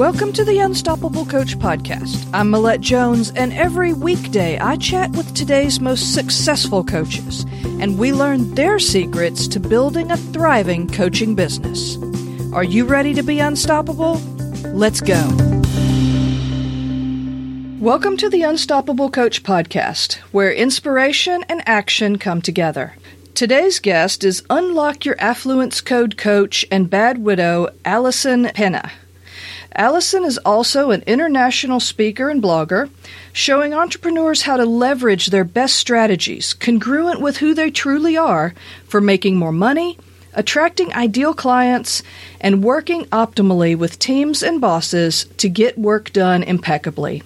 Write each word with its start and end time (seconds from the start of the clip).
Welcome 0.00 0.32
to 0.32 0.46
the 0.46 0.60
Unstoppable 0.60 1.26
Coach 1.26 1.58
Podcast. 1.58 2.26
I'm 2.32 2.50
Millette 2.50 2.80
Jones, 2.80 3.32
and 3.32 3.52
every 3.52 3.92
weekday 3.92 4.58
I 4.58 4.76
chat 4.76 5.10
with 5.10 5.34
today's 5.34 5.78
most 5.78 6.14
successful 6.14 6.82
coaches, 6.82 7.44
and 7.80 7.98
we 7.98 8.14
learn 8.14 8.54
their 8.54 8.78
secrets 8.78 9.46
to 9.48 9.60
building 9.60 10.10
a 10.10 10.16
thriving 10.16 10.88
coaching 10.88 11.34
business. 11.34 11.98
Are 12.54 12.64
you 12.64 12.86
ready 12.86 13.12
to 13.12 13.22
be 13.22 13.40
unstoppable? 13.40 14.14
Let's 14.72 15.02
go. 15.02 15.20
Welcome 17.78 18.16
to 18.16 18.30
the 18.30 18.42
Unstoppable 18.42 19.10
Coach 19.10 19.42
Podcast, 19.42 20.14
where 20.32 20.50
inspiration 20.50 21.44
and 21.50 21.62
action 21.68 22.16
come 22.16 22.40
together. 22.40 22.96
Today's 23.34 23.78
guest 23.78 24.24
is 24.24 24.44
Unlock 24.48 25.04
Your 25.04 25.20
Affluence 25.20 25.82
Code 25.82 26.16
coach 26.16 26.64
and 26.70 26.88
bad 26.88 27.18
widow, 27.18 27.68
Alison 27.84 28.50
Pena. 28.54 28.90
Alison 29.76 30.24
is 30.24 30.38
also 30.38 30.90
an 30.90 31.02
international 31.06 31.78
speaker 31.78 32.28
and 32.28 32.42
blogger, 32.42 32.90
showing 33.32 33.72
entrepreneurs 33.72 34.42
how 34.42 34.56
to 34.56 34.64
leverage 34.64 35.26
their 35.26 35.44
best 35.44 35.76
strategies, 35.76 36.54
congruent 36.54 37.20
with 37.20 37.36
who 37.36 37.54
they 37.54 37.70
truly 37.70 38.16
are, 38.16 38.52
for 38.84 39.00
making 39.00 39.36
more 39.36 39.52
money, 39.52 39.96
attracting 40.34 40.92
ideal 40.94 41.32
clients, 41.32 42.02
and 42.40 42.64
working 42.64 43.04
optimally 43.06 43.76
with 43.76 43.98
teams 43.98 44.42
and 44.42 44.60
bosses 44.60 45.26
to 45.36 45.48
get 45.48 45.78
work 45.78 46.12
done 46.12 46.42
impeccably. 46.42 47.22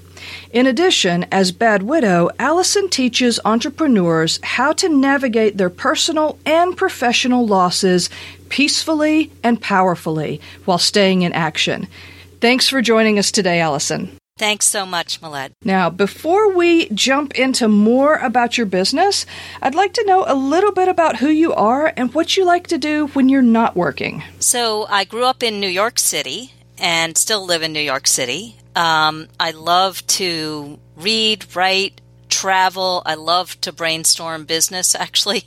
In 0.53 0.67
addition, 0.67 1.25
as 1.33 1.53
Bad 1.53 1.83
Widow, 1.83 2.31
Alison 2.39 2.89
teaches 2.89 3.41
entrepreneurs 3.45 4.39
how 4.43 4.73
to 4.75 4.89
navigate 4.89 5.57
their 5.57 5.71
personal 5.71 6.39
and 6.47 6.77
professional 6.77 7.47
losses 7.47 8.09
peacefully 8.49 9.31
and 9.43 9.61
powerfully 9.61 10.41
while 10.65 10.79
staying 10.79 11.23
in 11.23 11.33
action. 11.33 11.89
Thanks 12.41 12.69
for 12.69 12.83
joining 12.83 13.19
us 13.19 13.31
today, 13.31 13.61
Alison. 13.61 14.17
Thanks 14.37 14.67
so 14.67 14.85
much, 14.85 15.21
Millette. 15.21 15.53
Now, 15.65 15.91
before 15.91 16.53
we 16.53 16.89
jump 16.89 17.35
into 17.37 17.69
more 17.69 18.17
about 18.17 18.59
your 18.59 18.67
business, 18.67 19.27
I'd 19.63 19.77
like 19.77 19.93
to 19.93 20.05
know 20.07 20.25
a 20.27 20.35
little 20.35 20.73
bit 20.73 20.89
about 20.89 21.17
who 21.17 21.29
you 21.29 21.55
are 21.55 21.93
and 21.97 22.13
what 22.13 22.37
you 22.37 22.45
like 22.45 22.67
to 22.69 22.79
do 22.79 23.07
when 23.09 23.29
you're 23.29 23.43
not 23.43 23.77
working. 23.77 24.25
So, 24.41 24.87
I 24.89 25.05
grew 25.05 25.25
up 25.25 25.45
in 25.45 25.61
New 25.61 25.69
York 25.69 26.01
City 26.01 26.53
and 26.79 27.17
still 27.17 27.47
live 27.47 27.63
in 27.63 27.73
New 27.73 27.81
York 27.81 28.09
City. 28.09 28.57
Um, 28.75 29.29
I 29.39 29.53
love 29.53 30.05
to 30.09 30.81
read, 30.97 31.55
write, 31.55 32.01
travel. 32.29 33.03
I 33.07 33.15
love 33.15 33.61
to 33.61 33.73
brainstorm 33.73 34.47
business, 34.47 34.95
actually. 35.07 35.45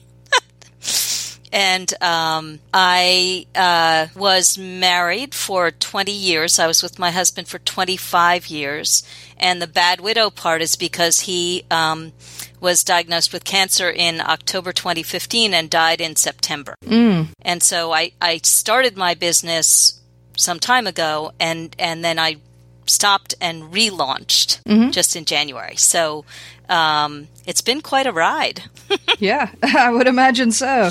And 1.51 1.91
um, 2.03 2.59
I 2.73 3.45
uh, 3.55 4.07
was 4.19 4.57
married 4.57 5.33
for 5.33 5.71
20 5.71 6.11
years. 6.11 6.59
I 6.59 6.67
was 6.67 6.83
with 6.83 6.99
my 6.99 7.11
husband 7.11 7.47
for 7.47 7.59
25 7.59 8.47
years. 8.47 9.03
And 9.37 9.61
the 9.61 9.67
bad 9.67 10.01
widow 10.01 10.29
part 10.29 10.61
is 10.61 10.75
because 10.75 11.21
he 11.21 11.63
um, 11.69 12.11
was 12.59 12.83
diagnosed 12.83 13.31
with 13.31 13.43
cancer 13.43 13.89
in 13.89 14.19
October 14.19 14.73
2015 14.73 15.53
and 15.53 15.69
died 15.69 16.01
in 16.01 16.15
September. 16.15 16.75
Mm. 16.83 17.27
And 17.43 17.61
so 17.61 17.93
I, 17.93 18.11
I 18.19 18.39
started 18.43 18.97
my 18.97 19.13
business 19.13 19.99
some 20.35 20.59
time 20.59 20.85
ago, 20.87 21.31
and, 21.39 21.75
and 21.79 22.03
then 22.03 22.19
I 22.19 22.37
stopped 22.85 23.35
and 23.41 23.63
relaunched 23.73 24.61
Mhm. 24.63 24.91
just 24.91 25.15
in 25.15 25.25
January. 25.25 25.75
So 25.75 26.25
um, 26.69 27.27
it's 27.45 27.61
been 27.61 27.81
quite 27.81 28.07
a 28.07 28.11
ride. 28.11 28.63
yeah, 29.19 29.49
I 29.63 29.89
would 29.89 30.07
imagine 30.07 30.51
so. 30.51 30.89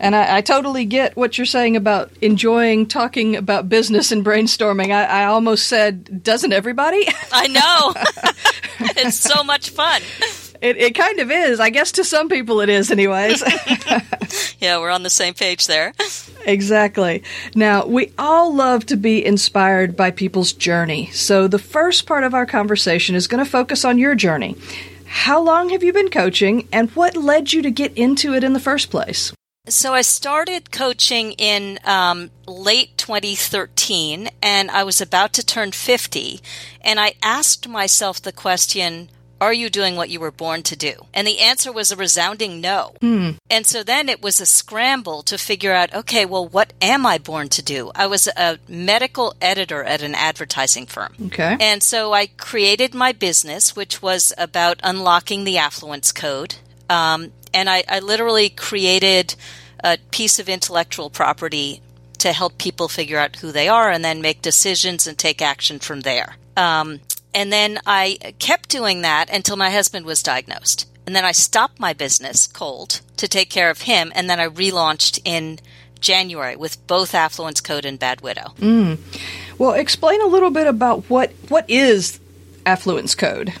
And 0.00 0.16
I, 0.16 0.38
I 0.38 0.40
totally 0.40 0.86
get 0.86 1.14
what 1.14 1.36
you're 1.36 1.44
saying 1.44 1.76
about 1.76 2.10
enjoying 2.22 2.86
talking 2.86 3.36
about 3.36 3.68
business 3.68 4.10
and 4.10 4.24
brainstorming. 4.24 4.90
I, 4.90 5.04
I 5.04 5.24
almost 5.26 5.66
said, 5.66 6.22
doesn't 6.24 6.52
everybody? 6.52 7.06
I 7.32 7.46
know. 7.48 8.90
it's 8.96 9.18
so 9.18 9.44
much 9.44 9.70
fun. 9.70 10.00
It, 10.62 10.78
it 10.78 10.94
kind 10.94 11.20
of 11.20 11.30
is. 11.30 11.60
I 11.60 11.68
guess 11.68 11.92
to 11.92 12.04
some 12.04 12.30
people 12.30 12.60
it 12.60 12.68
is, 12.70 12.90
anyways. 12.90 13.44
Yeah, 14.60 14.78
we're 14.78 14.90
on 14.90 15.02
the 15.02 15.10
same 15.10 15.32
page 15.32 15.66
there. 15.66 15.94
exactly. 16.44 17.22
Now, 17.54 17.86
we 17.86 18.12
all 18.18 18.54
love 18.54 18.84
to 18.86 18.96
be 18.96 19.24
inspired 19.24 19.96
by 19.96 20.10
people's 20.10 20.52
journey. 20.52 21.06
So, 21.12 21.48
the 21.48 21.58
first 21.58 22.06
part 22.06 22.24
of 22.24 22.34
our 22.34 22.44
conversation 22.44 23.14
is 23.16 23.26
going 23.26 23.42
to 23.42 23.50
focus 23.50 23.86
on 23.86 23.98
your 23.98 24.14
journey. 24.14 24.56
How 25.06 25.40
long 25.40 25.70
have 25.70 25.82
you 25.82 25.94
been 25.94 26.10
coaching, 26.10 26.68
and 26.72 26.90
what 26.90 27.16
led 27.16 27.54
you 27.54 27.62
to 27.62 27.70
get 27.70 27.96
into 27.96 28.34
it 28.34 28.44
in 28.44 28.52
the 28.52 28.60
first 28.60 28.90
place? 28.90 29.32
So 29.68 29.92
I 29.92 30.00
started 30.00 30.72
coaching 30.72 31.32
in 31.32 31.78
um, 31.84 32.30
late 32.46 32.96
2013, 32.96 34.30
and 34.42 34.70
I 34.70 34.84
was 34.84 35.02
about 35.02 35.34
to 35.34 35.44
turn 35.44 35.72
50, 35.72 36.40
and 36.80 36.98
I 36.98 37.14
asked 37.22 37.68
myself 37.68 38.22
the 38.22 38.32
question. 38.32 39.10
Are 39.38 39.54
you 39.54 39.70
doing 39.70 39.96
what 39.96 40.10
you 40.10 40.20
were 40.20 40.30
born 40.30 40.62
to 40.64 40.76
do? 40.76 41.06
And 41.14 41.26
the 41.26 41.38
answer 41.38 41.72
was 41.72 41.90
a 41.90 41.96
resounding 41.96 42.60
no. 42.60 42.92
Hmm. 43.00 43.30
And 43.48 43.66
so 43.66 43.82
then 43.82 44.10
it 44.10 44.20
was 44.20 44.38
a 44.38 44.44
scramble 44.44 45.22
to 45.22 45.38
figure 45.38 45.72
out 45.72 45.94
okay, 45.94 46.26
well, 46.26 46.46
what 46.46 46.74
am 46.82 47.06
I 47.06 47.16
born 47.16 47.48
to 47.50 47.62
do? 47.62 47.90
I 47.94 48.06
was 48.06 48.26
a 48.26 48.58
medical 48.68 49.34
editor 49.40 49.82
at 49.82 50.02
an 50.02 50.14
advertising 50.14 50.84
firm. 50.84 51.14
Okay. 51.26 51.56
And 51.58 51.82
so 51.82 52.12
I 52.12 52.26
created 52.26 52.94
my 52.94 53.12
business, 53.12 53.74
which 53.74 54.02
was 54.02 54.34
about 54.36 54.78
unlocking 54.82 55.44
the 55.44 55.56
affluence 55.56 56.12
code. 56.12 56.56
Um, 56.90 57.32
and 57.52 57.68
I, 57.68 57.84
I 57.88 58.00
literally 58.00 58.48
created 58.48 59.34
a 59.82 59.98
piece 60.10 60.38
of 60.38 60.48
intellectual 60.48 61.10
property 61.10 61.82
to 62.18 62.32
help 62.32 62.58
people 62.58 62.88
figure 62.88 63.18
out 63.18 63.36
who 63.36 63.50
they 63.50 63.68
are 63.68 63.90
and 63.90 64.04
then 64.04 64.20
make 64.20 64.42
decisions 64.42 65.06
and 65.06 65.16
take 65.16 65.40
action 65.40 65.78
from 65.78 66.02
there. 66.02 66.36
Um, 66.56 67.00
and 67.34 67.52
then 67.52 67.78
I 67.86 68.18
kept 68.38 68.68
doing 68.68 69.02
that 69.02 69.30
until 69.30 69.56
my 69.56 69.70
husband 69.70 70.04
was 70.04 70.22
diagnosed. 70.22 70.88
And 71.06 71.16
then 71.16 71.24
I 71.24 71.32
stopped 71.32 71.80
my 71.80 71.92
business 71.92 72.46
cold 72.46 73.00
to 73.16 73.26
take 73.26 73.50
care 73.50 73.70
of 73.70 73.82
him. 73.82 74.12
And 74.14 74.28
then 74.28 74.38
I 74.38 74.48
relaunched 74.48 75.20
in 75.24 75.58
January 76.00 76.56
with 76.56 76.86
both 76.86 77.14
Affluence 77.14 77.60
Code 77.60 77.84
and 77.84 77.98
Bad 77.98 78.20
Widow. 78.20 78.52
Mm. 78.58 78.98
Well, 79.58 79.72
explain 79.72 80.20
a 80.22 80.26
little 80.26 80.50
bit 80.50 80.66
about 80.66 81.04
what 81.10 81.32
what 81.48 81.68
is 81.68 82.20
affluence 82.66 83.14
code. 83.14 83.52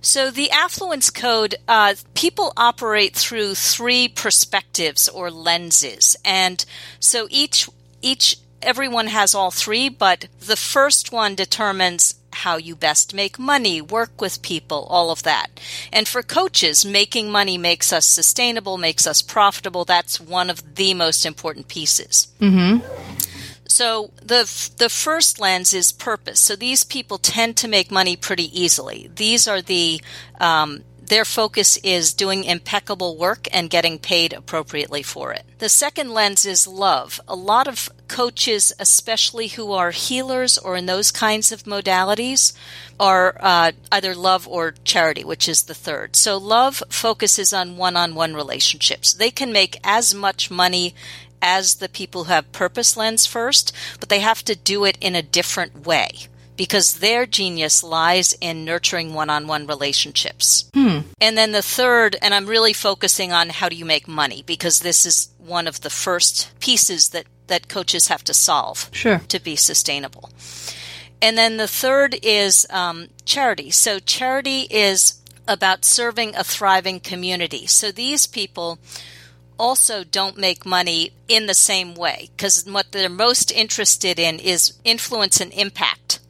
So 0.00 0.30
the 0.30 0.50
affluence 0.50 1.10
code, 1.10 1.56
uh, 1.66 1.94
people 2.14 2.52
operate 2.56 3.14
through 3.14 3.54
three 3.54 4.08
perspectives 4.08 5.08
or 5.08 5.30
lenses, 5.30 6.16
and 6.24 6.64
so 7.00 7.26
each 7.30 7.68
each 8.00 8.36
everyone 8.62 9.08
has 9.08 9.34
all 9.34 9.50
three, 9.50 9.88
but 9.88 10.28
the 10.40 10.56
first 10.56 11.12
one 11.12 11.34
determines 11.34 12.14
how 12.32 12.56
you 12.56 12.76
best 12.76 13.14
make 13.14 13.38
money, 13.38 13.80
work 13.80 14.20
with 14.20 14.42
people, 14.42 14.86
all 14.90 15.10
of 15.10 15.22
that. 15.24 15.48
And 15.92 16.06
for 16.06 16.22
coaches, 16.22 16.84
making 16.84 17.30
money 17.30 17.58
makes 17.58 17.92
us 17.92 18.06
sustainable, 18.06 18.78
makes 18.78 19.06
us 19.06 19.22
profitable. 19.22 19.84
That's 19.84 20.20
one 20.20 20.50
of 20.50 20.76
the 20.76 20.94
most 20.94 21.26
important 21.26 21.68
pieces. 21.68 22.28
Mm-hmm. 22.40 23.17
So 23.68 24.10
the 24.16 24.50
the 24.78 24.88
first 24.88 25.38
lens 25.38 25.72
is 25.72 25.92
purpose. 25.92 26.40
So 26.40 26.56
these 26.56 26.84
people 26.84 27.18
tend 27.18 27.56
to 27.58 27.68
make 27.68 27.90
money 27.90 28.16
pretty 28.16 28.48
easily. 28.58 29.10
These 29.14 29.46
are 29.46 29.62
the 29.62 30.00
um, 30.40 30.82
their 31.08 31.24
focus 31.24 31.76
is 31.78 32.12
doing 32.12 32.44
impeccable 32.44 33.16
work 33.16 33.48
and 33.52 33.70
getting 33.70 33.98
paid 33.98 34.32
appropriately 34.32 35.02
for 35.02 35.32
it. 35.32 35.44
The 35.58 35.68
second 35.68 36.12
lens 36.12 36.44
is 36.44 36.66
love. 36.66 37.20
A 37.26 37.34
lot 37.34 37.66
of 37.66 37.88
coaches, 38.08 38.72
especially 38.78 39.48
who 39.48 39.72
are 39.72 39.90
healers 39.90 40.58
or 40.58 40.76
in 40.76 40.86
those 40.86 41.10
kinds 41.10 41.50
of 41.50 41.64
modalities, 41.64 42.52
are 43.00 43.36
uh, 43.40 43.72
either 43.90 44.14
love 44.14 44.46
or 44.48 44.74
charity, 44.84 45.24
which 45.24 45.48
is 45.48 45.64
the 45.64 45.74
third. 45.74 46.14
So 46.14 46.36
love 46.36 46.82
focuses 46.90 47.52
on 47.52 47.76
one-on-one 47.76 48.34
relationships. 48.34 49.12
They 49.12 49.30
can 49.30 49.52
make 49.52 49.80
as 49.82 50.14
much 50.14 50.50
money 50.50 50.94
as 51.40 51.76
the 51.76 51.88
people 51.88 52.24
who 52.24 52.32
have 52.32 52.52
purpose 52.52 52.96
lens 52.96 53.26
first, 53.26 53.72
but 54.00 54.08
they 54.08 54.20
have 54.20 54.44
to 54.44 54.56
do 54.56 54.84
it 54.84 54.98
in 55.00 55.14
a 55.14 55.22
different 55.22 55.86
way 55.86 56.10
because 56.56 56.94
their 56.98 57.24
genius 57.24 57.84
lies 57.84 58.36
in 58.40 58.64
nurturing 58.64 59.14
one-on-one 59.14 59.66
relationships. 59.66 60.68
Hmm. 60.74 60.98
And 61.20 61.38
then 61.38 61.52
the 61.52 61.62
third, 61.62 62.16
and 62.20 62.34
I'm 62.34 62.46
really 62.46 62.72
focusing 62.72 63.32
on 63.32 63.50
how 63.50 63.68
do 63.68 63.76
you 63.76 63.84
make 63.84 64.08
money 64.08 64.42
because 64.44 64.80
this 64.80 65.06
is 65.06 65.28
one 65.38 65.68
of 65.68 65.80
the 65.82 65.90
first 65.90 66.50
pieces 66.60 67.10
that 67.10 67.26
that 67.46 67.68
coaches 67.68 68.08
have 68.08 68.22
to 68.24 68.34
solve 68.34 68.90
Sure. 68.92 69.20
to 69.28 69.40
be 69.40 69.56
sustainable. 69.56 70.28
And 71.22 71.38
then 71.38 71.56
the 71.56 71.66
third 71.66 72.14
is 72.22 72.66
um, 72.70 73.08
charity. 73.24 73.70
So 73.70 73.98
charity 73.98 74.66
is 74.70 75.14
about 75.46 75.84
serving 75.84 76.36
a 76.36 76.44
thriving 76.44 77.00
community. 77.00 77.66
So 77.66 77.90
these 77.90 78.26
people 78.26 78.78
also 79.58 80.04
don't 80.04 80.38
make 80.38 80.64
money 80.64 81.12
in 81.26 81.46
the 81.46 81.54
same 81.54 81.94
way 81.94 82.30
because 82.36 82.64
what 82.64 82.92
they're 82.92 83.08
most 83.08 83.50
interested 83.50 84.18
in 84.18 84.38
is 84.38 84.74
influence 84.84 85.40
and 85.40 85.52
impact. 85.52 86.20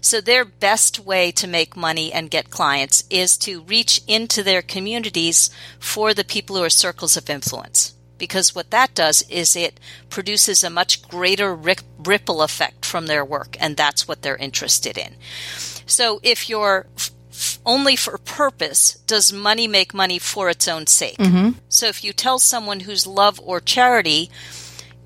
So 0.00 0.20
their 0.20 0.44
best 0.44 0.98
way 0.98 1.30
to 1.32 1.46
make 1.46 1.76
money 1.76 2.12
and 2.12 2.30
get 2.30 2.50
clients 2.50 3.04
is 3.10 3.36
to 3.38 3.62
reach 3.62 4.00
into 4.06 4.42
their 4.42 4.62
communities 4.62 5.50
for 5.78 6.14
the 6.14 6.24
people 6.24 6.56
who 6.56 6.64
are 6.64 6.70
circles 6.70 7.16
of 7.16 7.28
influence. 7.28 7.94
Because 8.16 8.54
what 8.54 8.70
that 8.70 8.94
does 8.94 9.22
is 9.30 9.56
it 9.56 9.80
produces 10.08 10.62
a 10.62 10.70
much 10.70 11.06
greater 11.08 11.54
ripple 11.54 12.42
effect 12.42 12.84
from 12.84 13.06
their 13.06 13.24
work, 13.24 13.56
and 13.58 13.76
that's 13.76 14.06
what 14.06 14.22
they're 14.22 14.36
interested 14.36 14.98
in. 14.98 15.16
So 15.86 16.20
if 16.22 16.48
you're 16.48 16.86
only 17.64 17.96
for 17.96 18.18
purpose, 18.18 18.94
does 19.06 19.32
money 19.32 19.68
make 19.68 19.94
money 19.94 20.18
for 20.18 20.48
its 20.48 20.68
own 20.68 20.86
sake? 20.86 21.18
Mm-hmm. 21.18 21.58
So 21.68 21.86
if 21.86 22.04
you 22.04 22.12
tell 22.12 22.38
someone 22.38 22.80
who's 22.80 23.06
love 23.06 23.40
or 23.42 23.60
charity, 23.60 24.30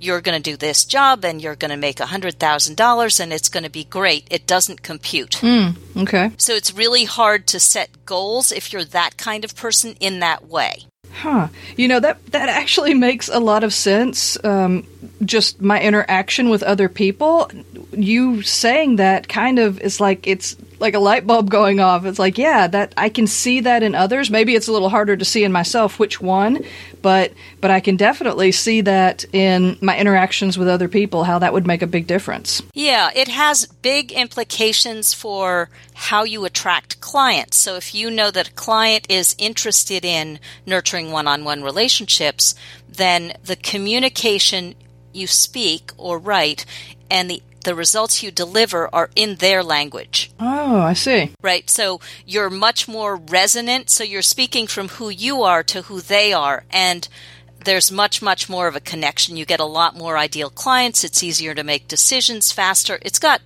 you're 0.01 0.21
going 0.21 0.41
to 0.41 0.51
do 0.51 0.57
this 0.57 0.85
job 0.85 1.25
and 1.25 1.41
you're 1.41 1.57
going 1.57 1.71
to 1.71 1.77
make 1.77 1.97
$100,000 1.97 3.21
and 3.21 3.33
it's 3.33 3.49
going 3.49 3.65
to 3.65 3.71
be 3.71 3.85
great. 3.85 4.27
It 4.31 4.47
doesn't 4.47 4.83
compute. 4.83 5.33
Mm, 5.41 5.77
okay. 6.03 6.33
So 6.37 6.55
it's 6.55 6.73
really 6.73 7.05
hard 7.05 7.47
to 7.49 7.61
set 7.61 8.05
goals 8.05 8.53
if 8.53 8.73
you're 8.73 8.85
that 8.85 9.17
kind 9.17 9.45
of 9.45 9.57
person 9.57 9.97
in 10.01 10.21
that 10.21 10.47
way. 10.47 10.85
Huh. 11.13 11.49
You 11.77 11.87
know 11.89 12.01
that 12.01 12.27
that 12.33 12.49
actually 12.49 12.93
makes 12.93 13.29
a 13.29 13.39
lot 13.39 13.63
of 13.63 13.73
sense. 13.73 14.37
Um, 14.45 14.87
just 15.25 15.61
my 15.61 15.81
interaction 15.81 16.49
with 16.49 16.63
other 16.63 16.89
people. 16.89 17.51
You 17.93 18.43
saying 18.43 18.97
that 18.97 19.29
kind 19.29 19.59
of 19.59 19.81
is 19.81 20.01
like 20.01 20.27
it's 20.27 20.57
like 20.81 20.95
a 20.95 20.99
light 20.99 21.27
bulb 21.27 21.51
going 21.51 21.81
off. 21.81 22.05
It's 22.05 22.19
like, 22.19 22.37
yeah, 22.37 22.67
that 22.67 22.93
I 22.97 23.09
can 23.09 23.27
see 23.27 23.61
that 23.61 23.83
in 23.83 23.95
others. 23.95 24.31
Maybe 24.31 24.55
it's 24.55 24.69
a 24.69 24.73
little 24.73 24.89
harder 24.89 25.17
to 25.17 25.25
see 25.25 25.45
in 25.45 25.53
myself 25.53 25.99
which 25.99 26.21
one, 26.21 26.65
but 27.01 27.33
but 27.61 27.71
I 27.71 27.81
can 27.81 27.97
definitely 27.97 28.53
see 28.53 28.83
that 28.83 29.25
in 29.33 29.79
my 29.81 29.99
interactions 29.99 30.59
with 30.59 30.69
other 30.69 30.89
people 30.89 31.25
how 31.25 31.39
that 31.39 31.53
would 31.53 31.67
make 31.67 31.83
a 31.83 31.87
big 31.87 32.07
difference. 32.07 32.63
Yeah, 32.75 33.11
it 33.15 33.29
has 33.29 33.67
big 33.67 34.13
implications 34.13 35.15
for 35.15 35.71
how 35.95 36.25
you 36.25 36.45
attract 36.45 37.01
clients. 37.01 37.57
So 37.57 37.77
if 37.77 37.95
you 37.95 38.11
know 38.11 38.31
that 38.31 38.49
a 38.49 38.53
client 38.53 39.07
is 39.09 39.35
interested 39.39 40.05
in 40.05 40.41
nurturing 40.67 41.13
one-on-one 41.13 41.63
relationships, 41.63 42.55
then 42.89 43.37
the 43.45 43.57
communication 43.57 44.75
you 45.15 45.27
speak 45.27 45.93
or 45.97 46.19
write 46.19 46.65
and 47.11 47.31
the 47.31 47.43
the 47.65 47.75
results 47.75 48.23
you 48.23 48.31
deliver 48.31 48.95
are 48.95 49.11
in 49.17 49.37
their 49.37 49.63
language. 49.63 50.31
Oh, 50.39 50.81
I 50.81 50.93
see. 50.93 51.33
Right. 51.43 51.69
So 51.69 52.01
you're 52.27 52.51
much 52.51 52.87
more 52.87 53.17
resonant. 53.17 53.91
So 53.91 54.05
you're 54.05 54.23
speaking 54.23 54.67
from 54.67 54.89
who 54.89 55.09
you 55.09 55.43
are 55.43 55.63
to 55.65 55.83
who 55.83 56.01
they 56.01 56.33
are. 56.33 56.65
And 56.71 57.09
there's 57.65 57.91
much, 57.91 58.21
much 58.23 58.49
more 58.49 58.69
of 58.69 58.77
a 58.77 58.81
connection. 58.81 59.37
You 59.37 59.47
get 59.47 59.61
a 59.61 59.65
lot 59.65 59.97
more 59.97 60.19
ideal 60.19 60.51
clients. 60.51 61.03
It's 61.03 61.23
easier 61.23 61.55
to 61.55 61.65
make 61.65 61.89
decisions 61.89 62.53
faster. 62.53 62.99
It's 63.03 63.19
got 63.19 63.41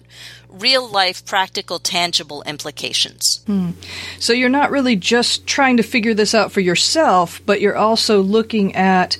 real 0.48 0.88
life, 0.88 1.24
practical, 1.24 1.78
tangible 1.78 2.42
implications. 2.42 3.42
Hmm. 3.46 3.70
So 4.18 4.32
you're 4.32 4.48
not 4.48 4.70
really 4.70 4.96
just 4.96 5.46
trying 5.46 5.76
to 5.76 5.82
figure 5.82 6.14
this 6.14 6.34
out 6.34 6.50
for 6.50 6.60
yourself, 6.60 7.40
but 7.46 7.60
you're 7.60 7.76
also 7.76 8.20
looking 8.20 8.74
at 8.74 9.18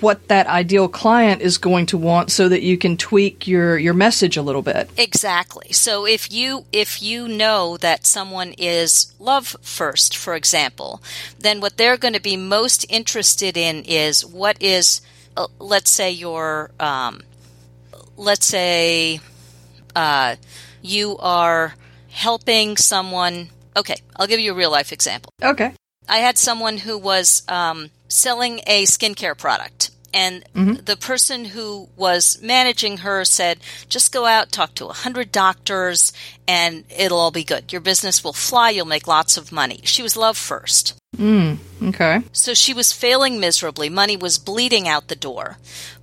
what 0.00 0.28
that 0.28 0.46
ideal 0.46 0.88
client 0.88 1.40
is 1.42 1.58
going 1.58 1.86
to 1.86 1.98
want 1.98 2.30
so 2.30 2.48
that 2.48 2.62
you 2.62 2.76
can 2.78 2.96
tweak 2.96 3.46
your 3.46 3.78
your 3.78 3.94
message 3.94 4.36
a 4.36 4.42
little 4.42 4.62
bit. 4.62 4.90
Exactly. 4.96 5.72
So 5.72 6.06
if 6.06 6.32
you 6.32 6.64
if 6.72 7.02
you 7.02 7.28
know 7.28 7.76
that 7.78 8.06
someone 8.06 8.54
is 8.58 9.12
love 9.18 9.56
first, 9.62 10.16
for 10.16 10.34
example, 10.34 11.02
then 11.38 11.60
what 11.60 11.76
they're 11.76 11.96
going 11.96 12.14
to 12.14 12.20
be 12.20 12.36
most 12.36 12.84
interested 12.88 13.56
in 13.56 13.84
is 13.84 14.24
what 14.24 14.60
is 14.62 15.00
uh, 15.36 15.46
let's 15.58 15.90
say 15.90 16.10
your 16.10 16.70
um, 16.80 17.22
let's 18.16 18.46
say 18.46 19.20
uh, 19.94 20.36
you 20.82 21.16
are 21.18 21.74
helping 22.10 22.76
someone 22.76 23.48
okay 23.76 23.96
i'll 24.16 24.26
give 24.26 24.40
you 24.40 24.50
a 24.52 24.54
real 24.54 24.70
life 24.72 24.92
example 24.92 25.32
Okay. 25.42 25.72
i 26.08 26.18
had 26.18 26.36
someone 26.36 26.78
who 26.78 26.98
was 26.98 27.42
um, 27.48 27.90
selling 28.08 28.60
a 28.66 28.84
skincare 28.84 29.36
product. 29.36 29.90
And 30.14 30.42
Mm-hmm. 30.54 30.84
the 30.86 30.96
person 30.96 31.44
who 31.44 31.88
was 31.94 32.40
managing 32.42 32.98
her 32.98 33.24
said, 33.24 33.58
just 33.88 34.10
go 34.10 34.24
out, 34.24 34.50
talk 34.50 34.74
to 34.76 34.86
a 34.86 34.92
hundred 34.92 35.30
doctors, 35.30 36.12
and 36.48 36.84
it'll 36.96 37.18
all 37.18 37.30
be 37.30 37.44
good. 37.44 37.70
Your 37.72 37.82
business 37.82 38.24
will 38.24 38.32
fly. 38.32 38.70
You'll 38.70 38.86
make 38.86 39.06
lots 39.06 39.36
of 39.36 39.52
money. 39.52 39.80
She 39.84 40.02
was 40.02 40.16
love 40.16 40.36
first. 40.38 40.94
Mm, 41.16 41.58
okay. 41.82 42.22
So 42.32 42.54
she 42.54 42.72
was 42.72 42.92
failing 42.92 43.38
miserably. 43.38 43.88
Money 43.90 44.16
was 44.16 44.38
bleeding 44.38 44.88
out 44.88 45.08
the 45.08 45.14
door. 45.14 45.58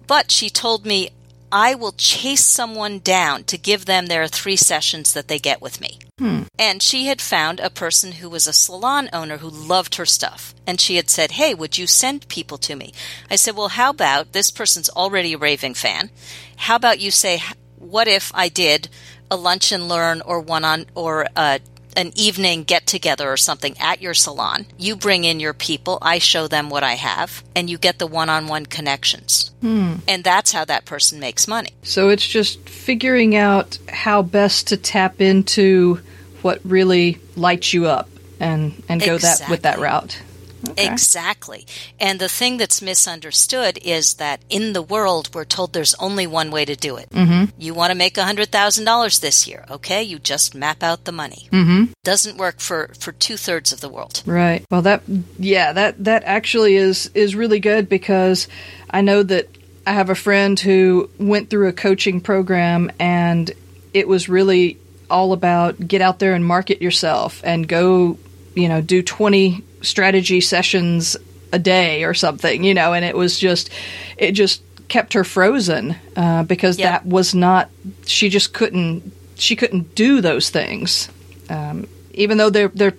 But 0.07 0.29
she 0.31 0.49
told 0.49 0.85
me, 0.85 1.09
I 1.55 1.73
will 1.73 1.93
chase 1.93 2.43
someone 2.43 2.99
down 2.99 3.45
to 3.45 3.57
give 3.57 3.85
them 3.85 4.07
their 4.07 4.27
three 4.27 4.57
sessions 4.57 5.13
that 5.13 5.29
they 5.29 5.39
get 5.39 5.61
with 5.61 5.79
me. 5.79 5.99
Hmm. 6.19 6.41
And 6.59 6.83
she 6.83 7.05
had 7.05 7.21
found 7.21 7.61
a 7.61 7.69
person 7.69 8.11
who 8.11 8.29
was 8.29 8.45
a 8.45 8.51
salon 8.51 9.09
owner 9.13 9.37
who 9.37 9.47
loved 9.47 9.95
her 9.95 10.05
stuff. 10.05 10.53
And 10.67 10.81
she 10.81 10.97
had 10.97 11.09
said, 11.09 11.31
Hey, 11.31 11.53
would 11.53 11.77
you 11.77 11.87
send 11.87 12.27
people 12.27 12.57
to 12.57 12.75
me? 12.75 12.91
I 13.31 13.37
said, 13.37 13.55
Well, 13.55 13.69
how 13.69 13.91
about 13.91 14.33
this 14.33 14.51
person's 14.51 14.89
already 14.89 15.31
a 15.31 15.37
raving 15.37 15.75
fan? 15.75 16.09
How 16.57 16.75
about 16.75 16.99
you 16.99 17.09
say, 17.09 17.41
What 17.77 18.09
if 18.09 18.33
I 18.35 18.49
did 18.49 18.89
a 19.31 19.37
lunch 19.37 19.71
and 19.71 19.87
learn 19.87 20.21
or 20.21 20.41
one 20.41 20.65
on 20.65 20.87
or 20.93 21.27
a 21.37 21.61
an 21.95 22.11
evening 22.15 22.63
get 22.63 22.85
together 22.85 23.31
or 23.31 23.37
something 23.37 23.75
at 23.79 24.01
your 24.01 24.13
salon. 24.13 24.65
You 24.77 24.95
bring 24.95 25.23
in 25.23 25.39
your 25.39 25.53
people, 25.53 25.97
I 26.01 26.19
show 26.19 26.47
them 26.47 26.69
what 26.69 26.83
I 26.83 26.93
have, 26.93 27.43
and 27.55 27.69
you 27.69 27.77
get 27.77 27.99
the 27.99 28.07
one 28.07 28.29
on 28.29 28.47
one 28.47 28.65
connections. 28.65 29.51
Hmm. 29.61 29.95
And 30.07 30.23
that's 30.23 30.51
how 30.51 30.65
that 30.65 30.85
person 30.85 31.19
makes 31.19 31.47
money. 31.47 31.69
So 31.83 32.09
it's 32.09 32.27
just 32.27 32.67
figuring 32.67 33.35
out 33.35 33.77
how 33.89 34.21
best 34.21 34.67
to 34.67 34.77
tap 34.77 35.21
into 35.21 35.99
what 36.41 36.61
really 36.63 37.19
lights 37.35 37.73
you 37.73 37.87
up 37.87 38.09
and 38.39 38.83
and 38.87 39.01
go 39.01 39.17
that 39.17 39.49
with 39.49 39.63
that 39.63 39.79
route. 39.79 40.21
Okay. 40.69 40.87
Exactly. 40.91 41.65
And 41.99 42.19
the 42.19 42.29
thing 42.29 42.57
that's 42.57 42.81
misunderstood 42.81 43.79
is 43.83 44.15
that 44.15 44.41
in 44.49 44.73
the 44.73 44.81
world, 44.81 45.29
we're 45.33 45.45
told 45.45 45.73
there's 45.73 45.95
only 45.95 46.27
one 46.27 46.51
way 46.51 46.65
to 46.65 46.75
do 46.75 46.97
it. 46.97 47.09
Mhm. 47.11 47.51
You 47.57 47.73
want 47.73 47.91
to 47.91 47.97
make 47.97 48.15
$100,000 48.17 49.19
this 49.19 49.47
year, 49.47 49.65
okay? 49.69 50.03
You 50.03 50.19
just 50.19 50.55
map 50.55 50.83
out 50.83 51.05
the 51.05 51.11
money. 51.11 51.47
Mhm. 51.51 51.89
Doesn't 52.03 52.37
work 52.37 52.59
for, 52.59 52.91
for 52.99 53.11
two 53.11 53.37
thirds 53.37 53.71
of 53.71 53.81
the 53.81 53.89
world. 53.89 54.21
Right. 54.25 54.63
Well, 54.71 54.81
that 54.83 55.01
yeah, 55.39 55.73
that 55.73 56.03
that 56.03 56.23
actually 56.25 56.75
is 56.75 57.09
is 57.13 57.35
really 57.35 57.59
good 57.59 57.87
because 57.89 58.47
I 58.89 59.01
know 59.01 59.23
that 59.23 59.47
I 59.87 59.93
have 59.93 60.09
a 60.09 60.15
friend 60.15 60.59
who 60.59 61.09
went 61.19 61.49
through 61.49 61.67
a 61.67 61.73
coaching 61.73 62.19
program 62.21 62.91
and 62.99 63.51
it 63.93 64.07
was 64.07 64.27
really 64.27 64.77
all 65.09 65.31
about 65.33 65.87
get 65.87 66.01
out 66.01 66.19
there 66.19 66.33
and 66.33 66.43
market 66.45 66.81
yourself 66.81 67.39
and 67.43 67.67
go, 67.67 68.17
you 68.55 68.67
know, 68.69 68.81
do 68.81 69.03
20 69.03 69.63
strategy 69.81 70.41
sessions 70.41 71.15
a 71.53 71.59
day 71.59 72.03
or 72.03 72.13
something, 72.13 72.63
you 72.63 72.73
know, 72.73 72.93
and 72.93 73.05
it 73.05 73.15
was 73.15 73.37
just 73.39 73.69
it 74.17 74.31
just 74.31 74.61
kept 74.87 75.13
her 75.13 75.23
frozen 75.23 75.95
uh, 76.15 76.43
because 76.43 76.77
Yep. 76.77 76.89
that 76.89 77.05
was 77.09 77.33
not 77.33 77.69
she 78.05 78.29
just 78.29 78.53
couldn't 78.53 79.11
she 79.35 79.55
couldn't 79.55 79.95
do 79.95 80.21
those 80.21 80.49
things 80.51 81.09
um, 81.49 81.87
even 82.13 82.37
though 82.37 82.51
they're 82.51 82.67
they're 82.69 82.93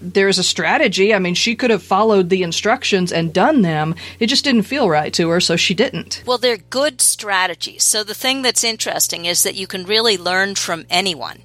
there's 0.00 0.38
a 0.38 0.42
strategy. 0.44 1.14
I 1.14 1.18
mean, 1.18 1.34
she 1.34 1.54
could 1.54 1.70
have 1.70 1.82
followed 1.82 2.28
the 2.28 2.42
instructions 2.42 3.12
and 3.12 3.32
done 3.32 3.62
them. 3.62 3.94
It 4.18 4.26
just 4.26 4.44
didn't 4.44 4.62
feel 4.62 4.88
right 4.88 5.12
to 5.14 5.28
her, 5.30 5.40
so 5.40 5.56
she 5.56 5.74
didn't. 5.74 6.22
Well, 6.26 6.38
they're 6.38 6.56
good 6.56 7.00
strategies. 7.00 7.84
So 7.84 8.04
the 8.04 8.14
thing 8.14 8.42
that's 8.42 8.64
interesting 8.64 9.24
is 9.24 9.42
that 9.42 9.54
you 9.54 9.66
can 9.66 9.84
really 9.84 10.16
learn 10.16 10.54
from 10.54 10.86
anyone. 10.90 11.42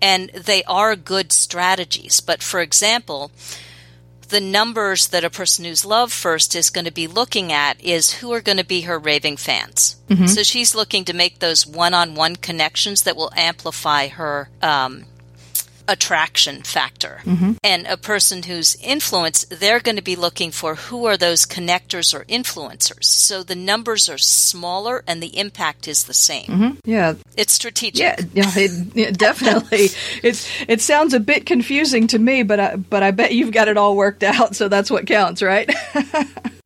And 0.00 0.30
they 0.30 0.62
are 0.64 0.96
good 0.96 1.32
strategies. 1.32 2.20
But 2.20 2.42
for 2.42 2.60
example, 2.60 3.30
the 4.28 4.40
numbers 4.40 5.08
that 5.08 5.24
a 5.24 5.30
person 5.30 5.64
who's 5.64 5.84
love 5.84 6.12
first 6.12 6.54
is 6.54 6.70
going 6.70 6.84
to 6.84 6.92
be 6.92 7.06
looking 7.06 7.52
at 7.52 7.80
is 7.82 8.14
who 8.14 8.32
are 8.32 8.40
going 8.40 8.56
to 8.58 8.64
be 8.64 8.82
her 8.82 8.98
raving 8.98 9.36
fans. 9.36 9.96
So 10.26 10.42
she's 10.42 10.74
looking 10.74 11.04
to 11.06 11.12
make 11.12 11.38
those 11.38 11.66
one 11.66 11.94
on 11.94 12.14
one 12.14 12.36
connections 12.36 13.02
that 13.02 13.16
will 13.16 13.32
amplify 13.36 14.08
her 14.08 14.48
um, 14.62 15.04
attraction 15.90 16.62
factor. 16.62 17.20
And 17.64 17.86
a 17.86 17.96
person 17.96 18.44
who's 18.44 18.76
influence, 18.82 19.44
they're 19.50 19.80
going 19.80 19.96
to 19.96 20.02
be 20.02 20.16
looking 20.16 20.50
for 20.52 20.76
who 20.76 21.04
are 21.06 21.16
those 21.16 21.44
connectors 21.44 22.14
or 22.14 22.24
influencers. 22.26 23.04
So 23.04 23.42
the 23.42 23.56
numbers 23.56 24.08
are 24.08 24.18
smaller 24.18 25.02
and 25.06 25.22
the 25.22 25.36
impact 25.38 25.88
is 25.88 26.04
the 26.04 26.14
same. 26.14 26.78
Yeah, 26.84 27.14
It's 27.36 27.52
strategic. 27.52 28.00
yeah, 28.00 28.16
yeah, 28.32 28.50
it, 28.56 28.96
yeah 28.96 29.10
definitely. 29.10 29.88
it's 30.22 30.48
it 30.68 30.80
sounds 30.80 31.12
a 31.14 31.20
bit 31.20 31.44
confusing 31.46 32.06
to 32.08 32.18
me, 32.18 32.42
but 32.44 32.60
I, 32.60 32.76
but 32.76 33.02
I 33.02 33.10
bet 33.10 33.34
you've 33.34 33.52
got 33.52 33.68
it 33.68 33.76
all 33.76 33.96
worked 33.96 34.22
out, 34.22 34.54
so 34.54 34.68
that's 34.68 34.90
what 34.90 35.06
counts, 35.06 35.42
right? 35.42 35.68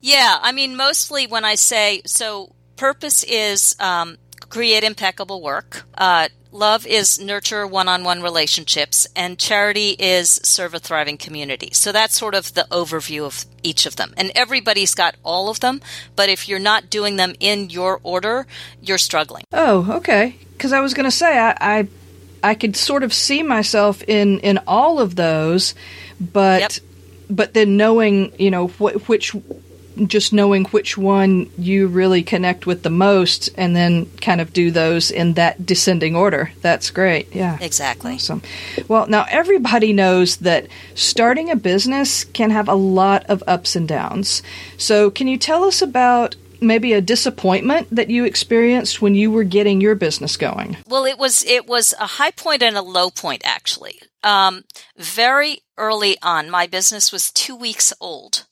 Yeah, 0.01 0.37
I 0.39 0.51
mean, 0.51 0.75
mostly 0.75 1.25
when 1.25 1.43
I 1.45 1.55
say 1.55 2.01
so, 2.05 2.53
purpose 2.75 3.23
is 3.23 3.75
um, 3.79 4.17
create 4.49 4.83
impeccable 4.83 5.41
work. 5.41 5.83
Uh, 5.97 6.29
love 6.51 6.85
is 6.87 7.19
nurture 7.19 7.67
one-on-one 7.67 8.21
relationships, 8.21 9.07
and 9.15 9.37
charity 9.37 9.89
is 9.99 10.39
serve 10.43 10.73
a 10.73 10.79
thriving 10.79 11.17
community. 11.17 11.69
So 11.73 11.91
that's 11.91 12.17
sort 12.17 12.33
of 12.35 12.53
the 12.53 12.65
overview 12.71 13.25
of 13.25 13.45
each 13.63 13.85
of 13.85 13.95
them. 13.97 14.13
And 14.17 14.31
everybody's 14.35 14.95
got 14.95 15.15
all 15.23 15.49
of 15.49 15.59
them, 15.59 15.81
but 16.15 16.29
if 16.29 16.47
you're 16.47 16.59
not 16.59 16.89
doing 16.89 17.17
them 17.17 17.33
in 17.39 17.69
your 17.69 17.99
order, 18.03 18.47
you're 18.81 18.97
struggling. 18.97 19.43
oh, 19.53 19.91
okay. 19.97 20.35
Because 20.53 20.71
I 20.71 20.79
was 20.79 20.93
going 20.93 21.03
to 21.09 21.11
say 21.11 21.37
I, 21.37 21.57
I 21.79 21.87
I 22.41 22.53
could 22.55 22.75
sort 22.77 23.03
of 23.03 23.13
see 23.13 23.43
myself 23.43 24.01
in 24.03 24.39
in 24.39 24.59
all 24.67 24.99
of 24.99 25.15
those, 25.15 25.75
but 26.21 26.61
Yep. 26.61 26.71
but 27.29 27.53
then 27.53 27.75
knowing 27.75 28.31
you 28.39 28.51
know 28.51 28.67
wh- 28.67 29.09
which 29.09 29.33
just 30.07 30.33
knowing 30.33 30.65
which 30.65 30.97
one 30.97 31.49
you 31.57 31.87
really 31.87 32.23
connect 32.23 32.65
with 32.65 32.83
the 32.83 32.89
most 32.89 33.49
and 33.55 33.75
then 33.75 34.05
kind 34.21 34.41
of 34.41 34.53
do 34.53 34.71
those 34.71 35.11
in 35.11 35.33
that 35.33 35.65
descending 35.65 36.15
order. 36.15 36.51
That's 36.61 36.91
great. 36.91 37.33
Yeah. 37.33 37.57
Exactly. 37.61 38.15
Awesome. 38.15 38.41
Well, 38.87 39.07
now 39.07 39.25
everybody 39.29 39.93
knows 39.93 40.37
that 40.37 40.67
starting 40.93 41.49
a 41.49 41.55
business 41.55 42.23
can 42.23 42.51
have 42.51 42.67
a 42.67 42.75
lot 42.75 43.25
of 43.27 43.43
ups 43.47 43.75
and 43.75 43.87
downs. 43.87 44.43
So, 44.77 45.09
can 45.09 45.27
you 45.27 45.37
tell 45.37 45.63
us 45.63 45.81
about 45.81 46.35
maybe 46.61 46.93
a 46.93 47.01
disappointment 47.01 47.87
that 47.91 48.09
you 48.09 48.25
experienced 48.25 49.01
when 49.01 49.15
you 49.15 49.31
were 49.31 49.43
getting 49.43 49.81
your 49.81 49.95
business 49.95 50.37
going? 50.37 50.77
Well, 50.87 51.05
it 51.05 51.17
was 51.17 51.43
it 51.45 51.67
was 51.67 51.93
a 51.99 52.07
high 52.07 52.31
point 52.31 52.63
and 52.63 52.77
a 52.77 52.81
low 52.81 53.09
point 53.09 53.41
actually. 53.45 54.01
Um, 54.23 54.63
very 54.97 55.59
early 55.77 56.17
on, 56.21 56.49
my 56.49 56.65
business 56.67 57.11
was 57.11 57.31
two 57.31 57.55
weeks 57.55 57.93
old. 58.01 58.45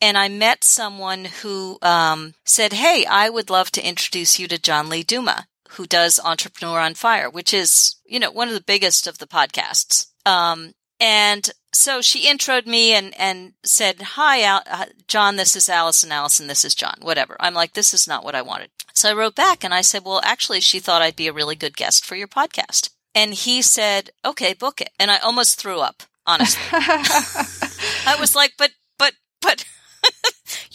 And 0.00 0.16
I 0.16 0.28
met 0.28 0.62
someone 0.62 1.24
who 1.24 1.78
um, 1.82 2.34
said, 2.44 2.72
Hey, 2.72 3.04
I 3.04 3.28
would 3.28 3.50
love 3.50 3.70
to 3.72 3.86
introduce 3.86 4.38
you 4.38 4.46
to 4.48 4.58
John 4.58 4.88
Lee 4.88 5.02
Dumas, 5.02 5.42
who 5.70 5.86
does 5.86 6.20
Entrepreneur 6.22 6.78
on 6.78 6.94
Fire, 6.94 7.28
which 7.28 7.52
is, 7.52 7.96
you 8.06 8.20
know, 8.20 8.30
one 8.30 8.48
of 8.48 8.54
the 8.54 8.60
biggest 8.60 9.06
of 9.06 9.18
the 9.18 9.26
podcasts. 9.26 10.06
Um, 10.24 10.74
and 11.00 11.50
so 11.72 12.00
she 12.00 12.26
introed 12.26 12.66
me 12.66 12.92
and, 12.92 13.14
and 13.18 13.52
said, 13.64 14.00
Hi, 14.02 14.42
Al- 14.42 14.62
uh, 14.68 14.86
John, 15.06 15.36
this 15.36 15.54
is 15.54 15.68
Alison. 15.68 16.12
Alison, 16.12 16.46
this 16.46 16.64
is 16.64 16.74
John, 16.74 16.96
whatever. 17.00 17.36
I'm 17.40 17.54
like, 17.54 17.74
This 17.74 17.92
is 17.94 18.08
not 18.08 18.24
what 18.24 18.34
I 18.34 18.42
wanted. 18.42 18.70
So 18.94 19.10
I 19.10 19.14
wrote 19.14 19.34
back 19.36 19.62
and 19.64 19.72
I 19.72 19.82
said, 19.82 20.04
Well, 20.04 20.20
actually, 20.24 20.60
she 20.60 20.80
thought 20.80 21.02
I'd 21.02 21.16
be 21.16 21.28
a 21.28 21.32
really 21.32 21.54
good 21.54 21.76
guest 21.76 22.04
for 22.04 22.16
your 22.16 22.28
podcast. 22.28 22.90
And 23.14 23.34
he 23.34 23.62
said, 23.62 24.10
Okay, 24.24 24.54
book 24.54 24.80
it. 24.80 24.90
And 24.98 25.10
I 25.10 25.18
almost 25.18 25.60
threw 25.60 25.80
up, 25.80 26.02
honestly. 26.26 26.60
I 26.72 28.16
was 28.18 28.34
like, 28.34 28.54
But, 28.58 28.72
but, 28.98 29.14
but. 29.40 29.64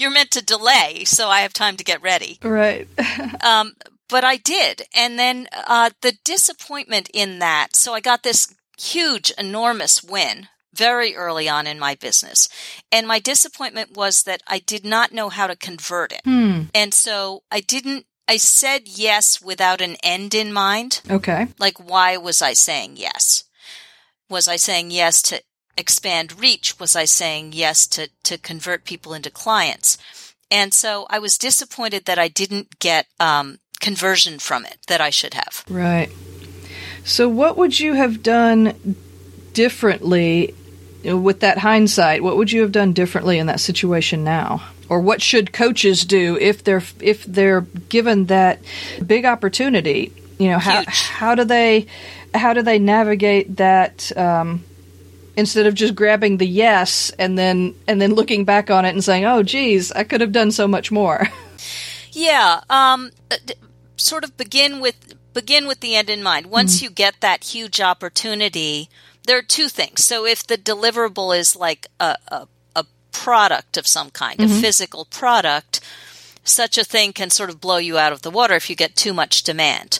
You're 0.03 0.11
meant 0.11 0.31
to 0.31 0.43
delay, 0.43 1.05
so 1.05 1.29
I 1.29 1.39
have 1.39 1.53
time 1.53 1.77
to 1.77 1.83
get 1.85 2.01
ready. 2.01 2.37
Right. 2.43 2.89
um, 3.41 3.71
but 4.09 4.25
I 4.25 4.35
did. 4.35 4.81
And 4.93 5.17
then 5.17 5.47
uh, 5.65 5.91
the 6.01 6.17
disappointment 6.25 7.09
in 7.13 7.39
that, 7.39 7.69
so 7.73 7.93
I 7.93 8.01
got 8.01 8.23
this 8.23 8.53
huge, 8.77 9.31
enormous 9.37 10.03
win 10.03 10.49
very 10.73 11.15
early 11.15 11.47
on 11.47 11.67
in 11.67 11.79
my 11.79 11.95
business. 11.95 12.49
And 12.91 13.07
my 13.07 13.19
disappointment 13.19 13.95
was 13.95 14.23
that 14.23 14.43
I 14.45 14.59
did 14.59 14.83
not 14.83 15.13
know 15.13 15.29
how 15.29 15.47
to 15.47 15.55
convert 15.55 16.11
it. 16.11 16.21
Hmm. 16.25 16.63
And 16.75 16.93
so 16.93 17.43
I 17.49 17.61
didn't, 17.61 18.05
I 18.27 18.35
said 18.35 18.81
yes 18.85 19.41
without 19.41 19.79
an 19.79 19.95
end 20.03 20.35
in 20.35 20.51
mind. 20.51 20.99
Okay. 21.09 21.47
Like, 21.59 21.77
why 21.77 22.17
was 22.17 22.41
I 22.41 22.51
saying 22.51 22.97
yes? 22.97 23.45
Was 24.29 24.49
I 24.49 24.57
saying 24.57 24.91
yes 24.91 25.21
to 25.21 25.41
expand 25.77 26.39
reach? 26.39 26.79
Was 26.79 26.95
I 26.95 27.05
saying 27.05 27.51
yes 27.53 27.87
to, 27.87 28.09
to 28.23 28.37
convert 28.37 28.85
people 28.85 29.13
into 29.13 29.29
clients? 29.29 29.97
And 30.51 30.73
so 30.73 31.07
I 31.09 31.19
was 31.19 31.37
disappointed 31.37 32.05
that 32.05 32.19
I 32.19 32.27
didn't 32.27 32.79
get 32.79 33.07
um, 33.19 33.59
conversion 33.79 34.39
from 34.39 34.65
it 34.65 34.77
that 34.87 35.01
I 35.01 35.09
should 35.09 35.33
have. 35.33 35.63
Right. 35.69 36.11
So, 37.03 37.27
what 37.27 37.57
would 37.57 37.79
you 37.79 37.93
have 37.93 38.23
done 38.23 38.95
differently 39.53 40.53
with 41.03 41.41
that 41.41 41.57
hindsight? 41.57 42.23
What 42.23 42.37
would 42.37 42.51
you 42.51 42.61
have 42.61 42.71
done 42.71 42.93
differently 42.93 43.39
in 43.39 43.47
that 43.47 43.59
situation 43.59 44.23
now? 44.23 44.63
Or 44.89 44.99
what 44.99 45.21
should 45.21 45.53
coaches 45.53 46.05
do 46.05 46.37
if 46.39 46.63
they're 46.63 46.83
if 46.99 47.25
they're 47.25 47.61
given 47.61 48.27
that 48.27 48.61
big 49.05 49.25
opportunity? 49.25 50.13
You 50.37 50.49
know, 50.49 50.59
how 50.59 50.81
Huge. 50.81 50.87
how 50.87 51.35
do 51.35 51.43
they 51.43 51.87
how 52.33 52.53
do 52.53 52.61
they 52.61 52.79
navigate 52.79 53.57
that? 53.57 54.15
Um, 54.17 54.63
instead 55.35 55.65
of 55.65 55.73
just 55.73 55.95
grabbing 55.95 56.37
the 56.37 56.47
yes 56.47 57.11
and 57.17 57.37
then 57.37 57.75
and 57.87 58.01
then 58.01 58.13
looking 58.13 58.45
back 58.45 58.69
on 58.69 58.85
it 58.85 58.89
and 58.89 59.03
saying, 59.03 59.25
"Oh, 59.25 59.43
geez, 59.43 59.91
I 59.91 60.03
could 60.03 60.21
have 60.21 60.31
done 60.31 60.51
so 60.51 60.67
much 60.67 60.91
more." 60.91 61.27
Yeah, 62.15 62.61
um, 62.69 63.09
uh, 63.31 63.37
sort 63.97 64.23
of 64.23 64.37
begin 64.37 64.79
with 64.79 65.15
begin 65.33 65.65
with 65.65 65.79
the 65.79 65.95
end 65.95 66.11
in 66.11 66.21
mind. 66.21 66.45
Once 66.45 66.79
you 66.81 66.91
get 66.91 67.15
that 67.21 67.43
huge 67.45 67.81
opportunity, 67.81 68.87
there 69.25 69.37
are 69.39 69.41
two 69.41 69.67
things. 69.67 70.03
So 70.05 70.23
if 70.23 70.45
the 70.45 70.55
deliverable 70.55 71.35
is 71.35 71.55
like 71.55 71.87
a 71.99 72.15
a, 72.27 72.47
a 72.75 72.85
product 73.11 73.77
of 73.77 73.87
some 73.87 74.11
kind, 74.11 74.39
a 74.39 74.47
physical 74.47 75.05
product, 75.05 75.79
such 76.43 76.77
a 76.77 76.83
thing 76.83 77.13
can 77.13 77.31
sort 77.31 77.49
of 77.49 77.59
blow 77.59 77.77
you 77.77 77.97
out 77.97 78.13
of 78.13 78.21
the 78.21 78.31
water 78.31 78.53
if 78.53 78.69
you 78.69 78.75
get 78.75 78.95
too 78.95 79.13
much 79.13 79.41
demand. 79.43 79.99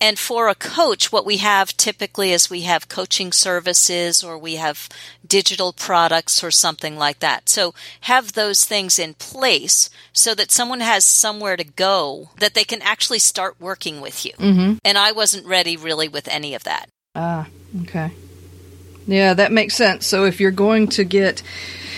And 0.00 0.18
for 0.18 0.48
a 0.48 0.54
coach, 0.54 1.12
what 1.12 1.26
we 1.26 1.36
have 1.38 1.76
typically 1.76 2.32
is 2.32 2.48
we 2.48 2.62
have 2.62 2.88
coaching 2.88 3.32
services 3.32 4.24
or 4.24 4.38
we 4.38 4.56
have 4.56 4.88
digital 5.26 5.72
products 5.72 6.42
or 6.42 6.50
something 6.50 6.96
like 6.96 7.18
that. 7.18 7.48
So 7.48 7.74
have 8.02 8.32
those 8.32 8.64
things 8.64 8.98
in 8.98 9.14
place 9.14 9.90
so 10.12 10.34
that 10.34 10.50
someone 10.50 10.80
has 10.80 11.04
somewhere 11.04 11.56
to 11.56 11.64
go 11.64 12.30
that 12.38 12.54
they 12.54 12.64
can 12.64 12.80
actually 12.80 13.18
start 13.18 13.56
working 13.60 14.00
with 14.00 14.24
you. 14.24 14.32
Mm-hmm. 14.38 14.74
And 14.84 14.96
I 14.96 15.12
wasn't 15.12 15.46
ready 15.46 15.76
really 15.76 16.08
with 16.08 16.28
any 16.28 16.54
of 16.54 16.64
that. 16.64 16.88
Ah, 17.14 17.46
okay. 17.82 18.12
Yeah, 19.06 19.34
that 19.34 19.52
makes 19.52 19.74
sense. 19.74 20.06
So 20.06 20.24
if 20.24 20.40
you're 20.40 20.50
going 20.50 20.88
to 20.88 21.04
get, 21.04 21.42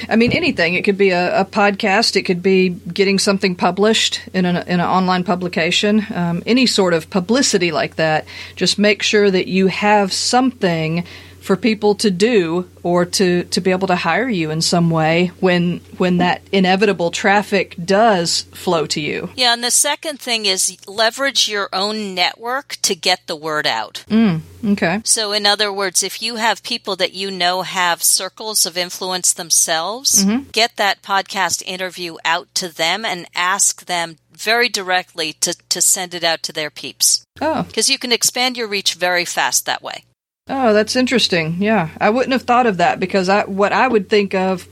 I 0.08 0.16
mean, 0.16 0.32
anything, 0.32 0.74
it 0.74 0.82
could 0.82 0.96
be 0.96 1.10
a, 1.10 1.40
a 1.40 1.44
podcast, 1.44 2.16
it 2.16 2.22
could 2.22 2.42
be 2.42 2.70
getting 2.70 3.18
something 3.18 3.54
published 3.54 4.20
in 4.32 4.44
an, 4.44 4.56
in 4.68 4.80
an 4.80 4.86
online 4.86 5.24
publication, 5.24 6.06
um, 6.14 6.42
any 6.46 6.66
sort 6.66 6.94
of 6.94 7.10
publicity 7.10 7.72
like 7.72 7.96
that, 7.96 8.24
just 8.56 8.78
make 8.78 9.02
sure 9.02 9.30
that 9.30 9.48
you 9.48 9.66
have 9.66 10.12
something 10.12 11.04
for 11.42 11.56
people 11.56 11.96
to 11.96 12.10
do 12.10 12.70
or 12.82 13.04
to, 13.04 13.44
to 13.44 13.60
be 13.60 13.72
able 13.72 13.88
to 13.88 13.96
hire 13.96 14.28
you 14.28 14.50
in 14.50 14.62
some 14.62 14.90
way 14.90 15.32
when 15.40 15.78
when 15.98 16.18
that 16.18 16.40
inevitable 16.52 17.10
traffic 17.10 17.74
does 17.84 18.42
flow 18.52 18.86
to 18.86 19.00
you. 19.00 19.28
Yeah, 19.34 19.52
and 19.52 19.62
the 19.62 19.70
second 19.70 20.20
thing 20.20 20.46
is 20.46 20.76
leverage 20.86 21.48
your 21.48 21.68
own 21.72 22.14
network 22.14 22.76
to 22.82 22.94
get 22.94 23.26
the 23.26 23.36
word 23.36 23.66
out. 23.66 24.04
Mm, 24.08 24.42
okay. 24.64 25.00
So, 25.04 25.32
in 25.32 25.44
other 25.44 25.72
words, 25.72 26.02
if 26.02 26.22
you 26.22 26.36
have 26.36 26.62
people 26.62 26.96
that 26.96 27.12
you 27.12 27.30
know 27.30 27.62
have 27.62 28.02
circles 28.02 28.64
of 28.64 28.78
influence 28.78 29.32
themselves, 29.32 30.24
mm-hmm. 30.24 30.50
get 30.50 30.76
that 30.76 31.02
podcast 31.02 31.62
interview 31.66 32.16
out 32.24 32.54
to 32.56 32.68
them 32.68 33.04
and 33.04 33.26
ask 33.34 33.86
them 33.86 34.16
very 34.32 34.68
directly 34.68 35.32
to, 35.34 35.54
to 35.68 35.80
send 35.80 36.14
it 36.14 36.24
out 36.24 36.42
to 36.44 36.52
their 36.52 36.70
peeps. 36.70 37.24
Oh, 37.40 37.62
Because 37.62 37.90
you 37.90 37.98
can 37.98 38.12
expand 38.12 38.56
your 38.56 38.68
reach 38.68 38.94
very 38.94 39.24
fast 39.24 39.66
that 39.66 39.82
way. 39.82 40.04
Oh, 40.48 40.72
that's 40.72 40.96
interesting. 40.96 41.62
Yeah, 41.62 41.90
I 42.00 42.10
wouldn't 42.10 42.32
have 42.32 42.42
thought 42.42 42.66
of 42.66 42.78
that 42.78 42.98
because 42.98 43.28
I 43.28 43.44
what 43.44 43.72
I 43.72 43.86
would 43.86 44.08
think 44.08 44.34
of 44.34 44.66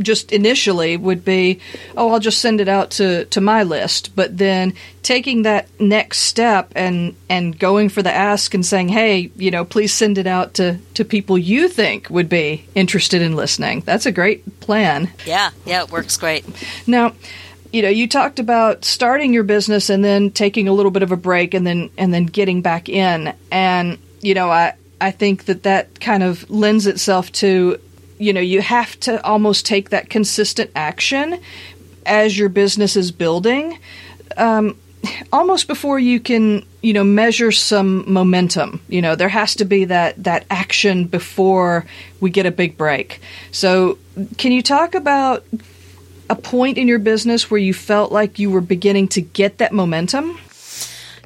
just 0.00 0.32
initially 0.32 0.96
would 0.96 1.24
be, 1.24 1.60
oh, 1.96 2.10
I'll 2.10 2.20
just 2.20 2.40
send 2.40 2.60
it 2.60 2.68
out 2.68 2.90
to, 2.92 3.24
to 3.26 3.40
my 3.40 3.62
list. 3.62 4.14
But 4.14 4.36
then 4.36 4.74
taking 5.02 5.42
that 5.42 5.68
next 5.80 6.18
step 6.18 6.72
and 6.74 7.14
and 7.28 7.58
going 7.58 7.88
for 7.88 8.02
the 8.02 8.12
ask 8.12 8.52
and 8.54 8.64
saying, 8.64 8.88
hey, 8.88 9.30
you 9.36 9.50
know, 9.50 9.64
please 9.64 9.92
send 9.92 10.18
it 10.18 10.26
out 10.26 10.54
to 10.54 10.78
to 10.94 11.04
people 11.04 11.38
you 11.38 11.68
think 11.68 12.10
would 12.10 12.28
be 12.28 12.66
interested 12.74 13.22
in 13.22 13.36
listening. 13.36 13.80
That's 13.80 14.06
a 14.06 14.12
great 14.12 14.60
plan. 14.60 15.10
Yeah, 15.24 15.50
yeah, 15.64 15.82
it 15.82 15.90
works 15.90 16.16
great. 16.16 16.44
Now, 16.86 17.14
you 17.72 17.82
know, 17.82 17.88
you 17.88 18.08
talked 18.08 18.38
about 18.38 18.84
starting 18.84 19.32
your 19.32 19.44
business 19.44 19.90
and 19.90 20.04
then 20.04 20.30
taking 20.30 20.68
a 20.68 20.72
little 20.72 20.90
bit 20.90 21.02
of 21.02 21.12
a 21.12 21.16
break 21.16 21.54
and 21.54 21.66
then 21.66 21.90
and 21.96 22.12
then 22.12 22.26
getting 22.26 22.62
back 22.62 22.88
in. 22.88 23.34
And 23.50 23.98
you 24.20 24.34
know, 24.34 24.50
I 24.50 24.74
I 25.00 25.10
think 25.10 25.44
that 25.44 25.62
that 25.64 26.00
kind 26.00 26.22
of 26.22 26.48
lends 26.50 26.86
itself 26.86 27.30
to 27.32 27.78
you 28.18 28.32
know, 28.32 28.40
you 28.40 28.62
have 28.62 28.98
to 29.00 29.22
almost 29.24 29.66
take 29.66 29.90
that 29.90 30.08
consistent 30.08 30.70
action 30.74 31.38
as 32.06 32.38
your 32.38 32.48
business 32.48 32.96
is 32.96 33.10
building. 33.12 33.78
Um, 34.38 34.78
almost 35.32 35.68
before 35.68 35.98
you 35.98 36.18
can 36.18 36.64
you 36.82 36.92
know 36.92 37.04
measure 37.04 37.52
some 37.52 38.10
momentum 38.12 38.80
you 38.88 39.00
know 39.00 39.14
there 39.14 39.28
has 39.28 39.54
to 39.54 39.64
be 39.64 39.84
that 39.84 40.20
that 40.24 40.44
action 40.50 41.04
before 41.04 41.86
we 42.18 42.28
get 42.28 42.44
a 42.44 42.50
big 42.50 42.76
break 42.76 43.20
so 43.52 43.98
can 44.36 44.50
you 44.50 44.62
talk 44.62 44.96
about 44.96 45.44
a 46.28 46.34
point 46.34 46.76
in 46.76 46.88
your 46.88 46.98
business 46.98 47.48
where 47.48 47.60
you 47.60 47.72
felt 47.72 48.10
like 48.10 48.40
you 48.40 48.50
were 48.50 48.60
beginning 48.60 49.06
to 49.06 49.20
get 49.20 49.58
that 49.58 49.72
momentum 49.72 50.36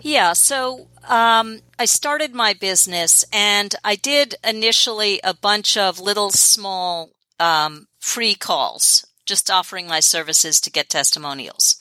Yeah, 0.03 0.33
so 0.33 0.87
um, 1.09 1.61
I 1.81 1.87
started 1.87 2.35
my 2.35 2.53
business 2.53 3.25
and 3.33 3.75
I 3.83 3.97
did 3.97 4.35
initially 4.45 5.19
a 5.25 5.33
bunch 5.33 5.79
of 5.79 5.99
little 5.99 6.29
small 6.29 7.09
um, 7.39 7.87
free 8.01 8.35
calls, 8.35 9.07
just 9.25 9.51
offering 9.51 9.87
my 9.87 10.01
services 10.01 10.61
to 10.61 10.71
get 10.71 10.91
testimonials. 10.91 11.79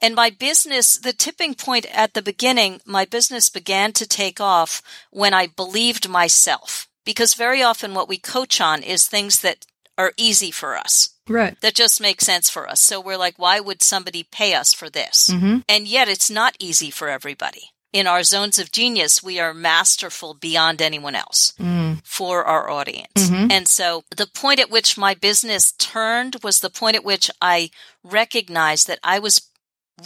And 0.00 0.14
my 0.14 0.30
business, 0.30 0.96
the 0.96 1.12
tipping 1.12 1.54
point 1.54 1.84
at 1.92 2.14
the 2.14 2.22
beginning, 2.22 2.80
my 2.86 3.04
business 3.04 3.50
began 3.50 3.92
to 3.92 4.08
take 4.08 4.40
off 4.40 4.80
when 5.10 5.34
I 5.34 5.46
believed 5.46 6.08
myself. 6.08 6.88
Because 7.04 7.34
very 7.34 7.62
often 7.62 7.92
what 7.92 8.08
we 8.08 8.16
coach 8.16 8.62
on 8.62 8.82
is 8.82 9.06
things 9.06 9.42
that 9.42 9.66
are 9.98 10.14
easy 10.16 10.50
for 10.50 10.74
us 10.74 11.10
right 11.28 11.60
that 11.60 11.74
just 11.74 12.00
make 12.00 12.22
sense 12.22 12.48
for 12.48 12.66
us. 12.66 12.80
So 12.80 12.98
we're 12.98 13.18
like, 13.18 13.38
why 13.38 13.60
would 13.60 13.82
somebody 13.82 14.22
pay 14.22 14.54
us 14.54 14.72
for 14.72 14.88
this? 14.88 15.28
Mm-hmm. 15.28 15.58
And 15.68 15.86
yet 15.86 16.08
it's 16.08 16.30
not 16.30 16.56
easy 16.58 16.90
for 16.90 17.10
everybody. 17.10 17.72
In 17.92 18.06
our 18.06 18.22
zones 18.22 18.58
of 18.58 18.72
genius, 18.72 19.22
we 19.22 19.38
are 19.38 19.52
masterful 19.54 20.34
beyond 20.34 20.80
anyone 20.80 21.14
else 21.14 21.52
Mm. 21.60 22.00
for 22.04 22.44
our 22.44 22.70
audience. 22.70 23.12
Mhm. 23.28 23.52
And 23.52 23.68
so 23.68 24.04
the 24.16 24.26
point 24.26 24.60
at 24.60 24.70
which 24.70 24.96
my 24.96 25.14
business 25.14 25.72
turned 25.72 26.36
was 26.42 26.60
the 26.60 26.70
point 26.70 26.96
at 26.96 27.04
which 27.04 27.30
I 27.40 27.70
recognized 28.02 28.86
that 28.88 28.98
I 29.02 29.18
was 29.18 29.42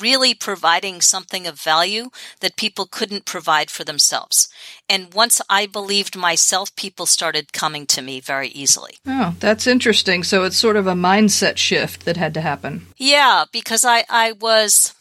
really 0.00 0.34
providing 0.34 1.00
something 1.00 1.46
of 1.46 1.58
value 1.60 2.10
that 2.40 2.56
people 2.56 2.86
couldn't 2.86 3.24
provide 3.24 3.70
for 3.70 3.84
themselves. 3.84 4.48
And 4.88 5.14
once 5.14 5.40
I 5.48 5.66
believed 5.66 6.16
myself, 6.16 6.74
people 6.74 7.06
started 7.06 7.52
coming 7.52 7.86
to 7.86 8.02
me 8.02 8.20
very 8.20 8.48
easily. 8.48 8.98
Oh, 9.06 9.34
that's 9.38 9.66
interesting. 9.66 10.24
So 10.24 10.42
it's 10.44 10.58
sort 10.58 10.76
of 10.76 10.86
a 10.88 10.92
mindset 10.94 11.56
shift 11.56 12.04
that 12.04 12.16
had 12.16 12.34
to 12.34 12.40
happen. 12.40 12.88
Yeah, 12.98 13.44
because 13.52 13.84
I, 13.84 14.04
I 14.10 14.32
was 14.32 14.92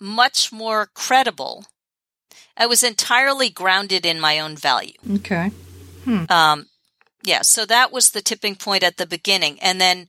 much 0.00 0.50
more 0.50 0.88
credible. 0.94 1.66
I 2.56 2.66
was 2.66 2.82
entirely 2.82 3.50
grounded 3.50 4.06
in 4.06 4.18
my 4.20 4.38
own 4.38 4.56
value. 4.56 4.94
Okay. 5.10 5.50
Um, 6.30 6.66
yeah, 7.22 7.42
so 7.42 7.66
that 7.66 7.92
was 7.92 8.10
the 8.10 8.22
tipping 8.22 8.54
point 8.54 8.82
at 8.82 8.96
the 8.96 9.06
beginning. 9.06 9.58
And 9.60 9.80
then 9.80 10.08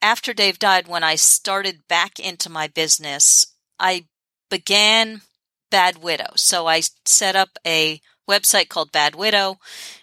after 0.00 0.32
Dave 0.32 0.58
died, 0.58 0.88
when 0.88 1.04
I 1.04 1.14
started 1.14 1.86
back 1.88 2.18
into 2.18 2.50
my 2.50 2.66
business, 2.66 3.46
I 3.78 4.06
began 4.50 5.22
Bad 5.70 6.02
Widow. 6.02 6.32
So 6.36 6.66
I 6.66 6.82
set 7.04 7.36
up 7.36 7.50
a 7.66 8.00
website 8.28 8.68
called 8.68 8.92
Bad 8.92 9.14
Widow 9.14 9.58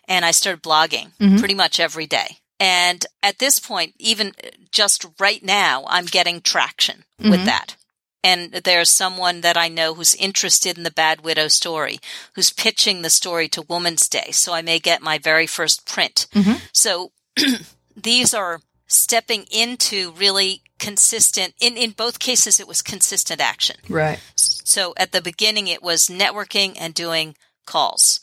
and 0.08 0.26
I 0.26 0.32
started 0.32 0.62
blogging 0.64 1.12
Mhm. 1.20 1.40
pretty 1.40 1.54
much 1.56 1.80
every 1.80 2.06
day. 2.06 2.40
And 2.60 3.06
at 3.24 3.40
this 3.40 3.60
point, 3.60 3.96
even 3.98 4.36
just 4.72 5.06
right 5.20 5.42
now, 5.42 5.86
I'm 5.88 6.06
getting 6.06 6.42
traction 6.42 7.06
with 7.18 7.42
Mhm. 7.42 7.46
that. 7.46 7.76
And 8.24 8.52
there's 8.52 8.90
someone 8.90 9.42
that 9.42 9.58
I 9.58 9.70
know 9.70 9.94
who's 9.94 10.14
interested 10.16 10.78
in 10.78 10.84
the 10.84 10.92
Bad 10.92 11.22
Widow 11.22 11.48
story, 11.48 12.00
who's 12.34 12.52
pitching 12.52 13.02
the 13.02 13.10
story 13.10 13.48
to 13.50 13.62
Woman's 13.62 14.10
Day. 14.10 14.32
So 14.32 14.54
I 14.54 14.62
may 14.62 14.80
get 14.80 15.02
my 15.02 15.18
very 15.18 15.48
first 15.48 15.86
print. 15.86 16.28
Mhm. 16.34 16.60
So 16.74 17.12
these 17.96 18.34
are 18.34 18.60
stepping 18.88 19.46
into 19.52 20.12
really 20.12 20.64
consistent, 20.80 21.54
in, 21.62 21.78
in 21.78 21.92
both 21.92 22.20
cases, 22.20 22.60
it 22.60 22.68
was 22.68 22.82
consistent 22.82 23.40
action. 23.40 23.78
Right. 23.88 24.20
So 24.36 24.94
at 24.98 25.12
the 25.12 25.22
beginning, 25.22 25.68
it 25.68 25.84
was 25.84 26.08
networking 26.08 26.76
and 26.80 26.94
doing 26.94 27.36
calls. 27.66 28.20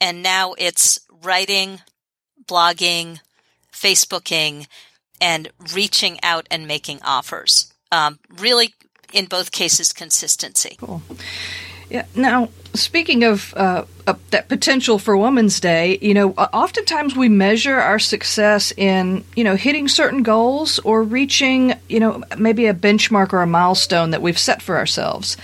And 0.00 0.22
now 0.22 0.54
it's 0.58 0.98
writing, 1.22 1.80
blogging, 2.44 3.20
Facebooking, 3.72 4.66
and 5.20 5.50
reaching 5.72 6.18
out 6.22 6.48
and 6.50 6.66
making 6.66 7.00
offers. 7.02 7.72
Um, 7.92 8.18
really, 8.28 8.74
in 9.12 9.26
both 9.26 9.52
cases, 9.52 9.92
consistency. 9.92 10.76
Cool. 10.78 11.02
Yeah. 11.90 12.06
Now, 12.14 12.48
speaking 12.72 13.22
of 13.22 13.52
uh, 13.54 13.84
uh, 14.06 14.14
that 14.30 14.48
potential 14.48 14.98
for 14.98 15.14
Women's 15.14 15.60
Day, 15.60 15.98
you 16.00 16.14
know, 16.14 16.30
oftentimes 16.30 17.14
we 17.14 17.28
measure 17.28 17.76
our 17.76 17.98
success 17.98 18.72
in, 18.76 19.24
you 19.36 19.44
know, 19.44 19.56
hitting 19.56 19.88
certain 19.88 20.22
goals 20.22 20.78
or 20.78 21.02
reaching, 21.02 21.74
you 21.90 22.00
know, 22.00 22.22
maybe 22.38 22.66
a 22.66 22.72
benchmark 22.72 23.34
or 23.34 23.42
a 23.42 23.46
milestone 23.46 24.10
that 24.12 24.22
we've 24.22 24.38
set 24.38 24.62
for 24.62 24.78
ourselves. 24.78 25.36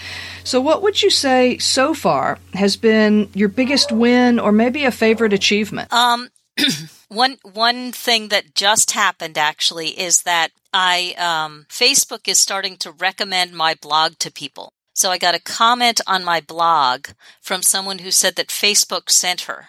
So, 0.43 0.59
what 0.59 0.81
would 0.81 1.03
you 1.03 1.11
say 1.11 1.59
so 1.59 1.93
far 1.93 2.39
has 2.55 2.79
been 2.79 3.29
your 3.35 3.51
biggest 3.51 3.93
win 3.93 4.39
or 4.39 4.51
maybe 4.51 4.87
a 4.87 4.91
favorite 4.91 5.35
achievement? 5.35 5.93
Um, 5.93 6.31
one 7.09 7.39
one 7.43 7.93
thing 7.93 8.29
that 8.29 8.55
just 8.55 8.93
happened 8.93 9.39
actually 9.39 9.99
is 9.99 10.23
that 10.23 10.51
I 10.73 11.15
um, 11.19 11.67
Facebook 11.69 12.29
is 12.29 12.39
starting 12.39 12.77
to 12.79 12.93
recommend 12.93 13.53
my 13.53 13.75
blog 13.75 14.19
to 14.19 14.31
people. 14.31 14.73
So 14.95 15.11
I 15.11 15.19
got 15.19 15.35
a 15.35 15.41
comment 15.41 16.01
on 16.07 16.25
my 16.25 16.41
blog 16.41 17.09
from 17.41 17.63
someone 17.63 18.01
who 18.01 18.11
said 18.11 18.35
that 18.37 18.49
Facebook 18.49 19.11
sent 19.11 19.43
her 19.43 19.69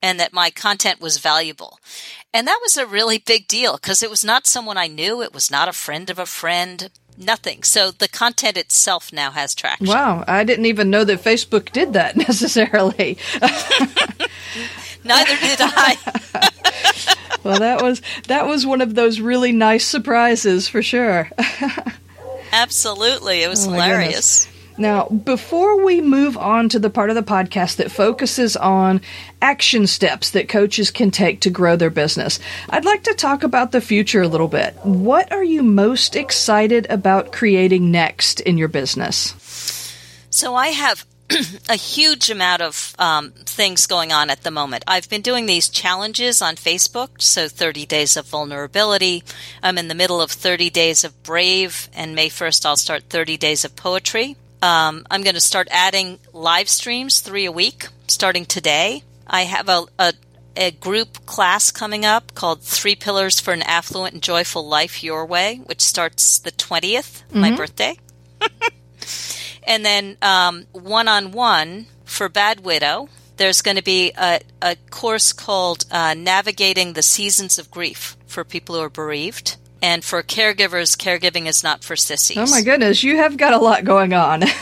and 0.00 0.18
that 0.18 0.32
my 0.32 0.50
content 0.50 1.00
was 1.00 1.18
valuable. 1.18 1.78
And 2.32 2.46
that 2.46 2.60
was 2.62 2.76
a 2.76 2.86
really 2.86 3.18
big 3.18 3.48
deal 3.48 3.76
because 3.76 4.02
it 4.02 4.10
was 4.10 4.24
not 4.24 4.46
someone 4.46 4.78
I 4.78 4.86
knew. 4.86 5.22
It 5.22 5.34
was 5.34 5.50
not 5.50 5.68
a 5.68 5.72
friend 5.72 6.08
of 6.08 6.18
a 6.18 6.26
friend, 6.26 6.90
nothing. 7.18 7.62
So 7.62 7.90
the 7.90 8.08
content 8.08 8.56
itself 8.56 9.12
now 9.12 9.32
has 9.32 9.54
traction. 9.54 9.88
Wow, 9.88 10.24
I 10.26 10.44
didn't 10.44 10.66
even 10.66 10.88
know 10.88 11.04
that 11.04 11.22
Facebook 11.22 11.72
did 11.72 11.92
that 11.94 12.16
necessarily. 12.28 13.18
Neither 15.04 15.36
did 15.36 15.58
I. 15.60 15.96
well, 17.44 17.58
that 17.58 17.82
was 17.82 18.02
that 18.28 18.46
was 18.46 18.66
one 18.66 18.80
of 18.80 18.94
those 18.94 19.20
really 19.20 19.52
nice 19.52 19.84
surprises 19.84 20.68
for 20.68 20.82
sure. 20.82 21.30
Absolutely. 22.52 23.42
It 23.42 23.48
was 23.48 23.66
Oh 23.66 23.72
hilarious. 23.72 24.48
Now, 24.80 25.08
before 25.08 25.84
we 25.84 26.00
move 26.00 26.38
on 26.38 26.70
to 26.70 26.78
the 26.78 26.88
part 26.88 27.10
of 27.10 27.16
the 27.16 27.22
podcast 27.22 27.76
that 27.76 27.90
focuses 27.90 28.56
on 28.56 29.02
action 29.42 29.86
steps 29.86 30.30
that 30.30 30.48
coaches 30.48 30.90
can 30.90 31.10
take 31.10 31.40
to 31.40 31.50
grow 31.50 31.76
their 31.76 31.90
business, 31.90 32.38
I'd 32.70 32.86
like 32.86 33.02
to 33.02 33.12
talk 33.12 33.42
about 33.42 33.72
the 33.72 33.82
future 33.82 34.22
a 34.22 34.28
little 34.28 34.48
bit. 34.48 34.74
What 34.82 35.30
are 35.32 35.44
you 35.44 35.62
most 35.62 36.16
excited 36.16 36.86
about 36.88 37.30
creating 37.30 37.90
next 37.90 38.40
in 38.40 38.56
your 38.56 38.68
business? 38.68 39.34
So 40.30 40.54
I 40.54 40.68
have 40.68 41.04
a 41.68 41.76
huge 41.76 42.30
amount 42.30 42.62
of 42.62 42.94
um, 42.98 43.30
things 43.32 43.86
going 43.86 44.12
on 44.12 44.30
at 44.30 44.42
the 44.42 44.50
moment. 44.50 44.84
I've 44.86 45.08
been 45.08 45.22
doing 45.22 45.46
these 45.46 45.68
challenges 45.68 46.42
on 46.42 46.56
Facebook. 46.56 47.22
So 47.22 47.48
30 47.48 47.86
days 47.86 48.16
of 48.16 48.26
vulnerability. 48.26 49.24
I'm 49.62 49.78
in 49.78 49.88
the 49.88 49.94
middle 49.94 50.20
of 50.20 50.30
30 50.30 50.70
days 50.70 51.04
of 51.04 51.22
brave, 51.22 51.88
and 51.94 52.14
May 52.14 52.28
1st 52.28 52.66
I'll 52.66 52.76
start 52.76 53.04
30 53.04 53.36
days 53.36 53.64
of 53.64 53.76
poetry. 53.76 54.36
Um, 54.62 55.06
I'm 55.10 55.22
going 55.22 55.34
to 55.34 55.40
start 55.40 55.68
adding 55.70 56.18
live 56.32 56.68
streams, 56.68 57.20
three 57.20 57.46
a 57.46 57.52
week, 57.52 57.86
starting 58.08 58.44
today. 58.44 59.02
I 59.26 59.42
have 59.42 59.68
a, 59.68 59.84
a 59.98 60.12
a 60.56 60.72
group 60.72 61.24
class 61.26 61.70
coming 61.70 62.04
up 62.04 62.34
called 62.34 62.60
Three 62.60 62.96
Pillars 62.96 63.38
for 63.38 63.52
an 63.52 63.62
Affluent 63.62 64.14
and 64.14 64.22
Joyful 64.22 64.66
Life 64.66 65.02
Your 65.02 65.24
Way, 65.24 65.60
which 65.64 65.80
starts 65.80 66.40
the 66.40 66.50
20th, 66.50 67.22
my 67.32 67.54
birthday. 67.54 67.96
and 69.64 69.84
then 69.84 70.16
one 70.72 71.08
on 71.08 71.32
one 71.32 71.86
for 72.04 72.28
Bad 72.28 72.60
Widow, 72.60 73.08
there's 73.36 73.62
going 73.62 73.76
to 73.76 73.82
be 73.82 74.12
a, 74.18 74.40
a 74.60 74.76
course 74.90 75.32
called 75.32 75.84
uh, 75.90 76.14
Navigating 76.14 76.92
the 76.92 77.02
Seasons 77.02 77.58
of 77.58 77.70
Grief 77.70 78.16
for 78.26 78.44
people 78.44 78.74
who 78.74 78.82
are 78.82 78.90
bereaved. 78.90 79.56
And 79.82 80.04
for 80.04 80.22
caregivers, 80.22 80.94
caregiving 80.94 81.46
is 81.46 81.62
not 81.62 81.82
for 81.82 81.96
sissies. 81.96 82.36
Oh 82.36 82.46
my 82.50 82.60
goodness, 82.60 83.02
you 83.02 83.16
have 83.16 83.38
got 83.38 83.54
a 83.54 83.58
lot 83.58 83.84
going 83.84 84.12
on. 84.12 84.42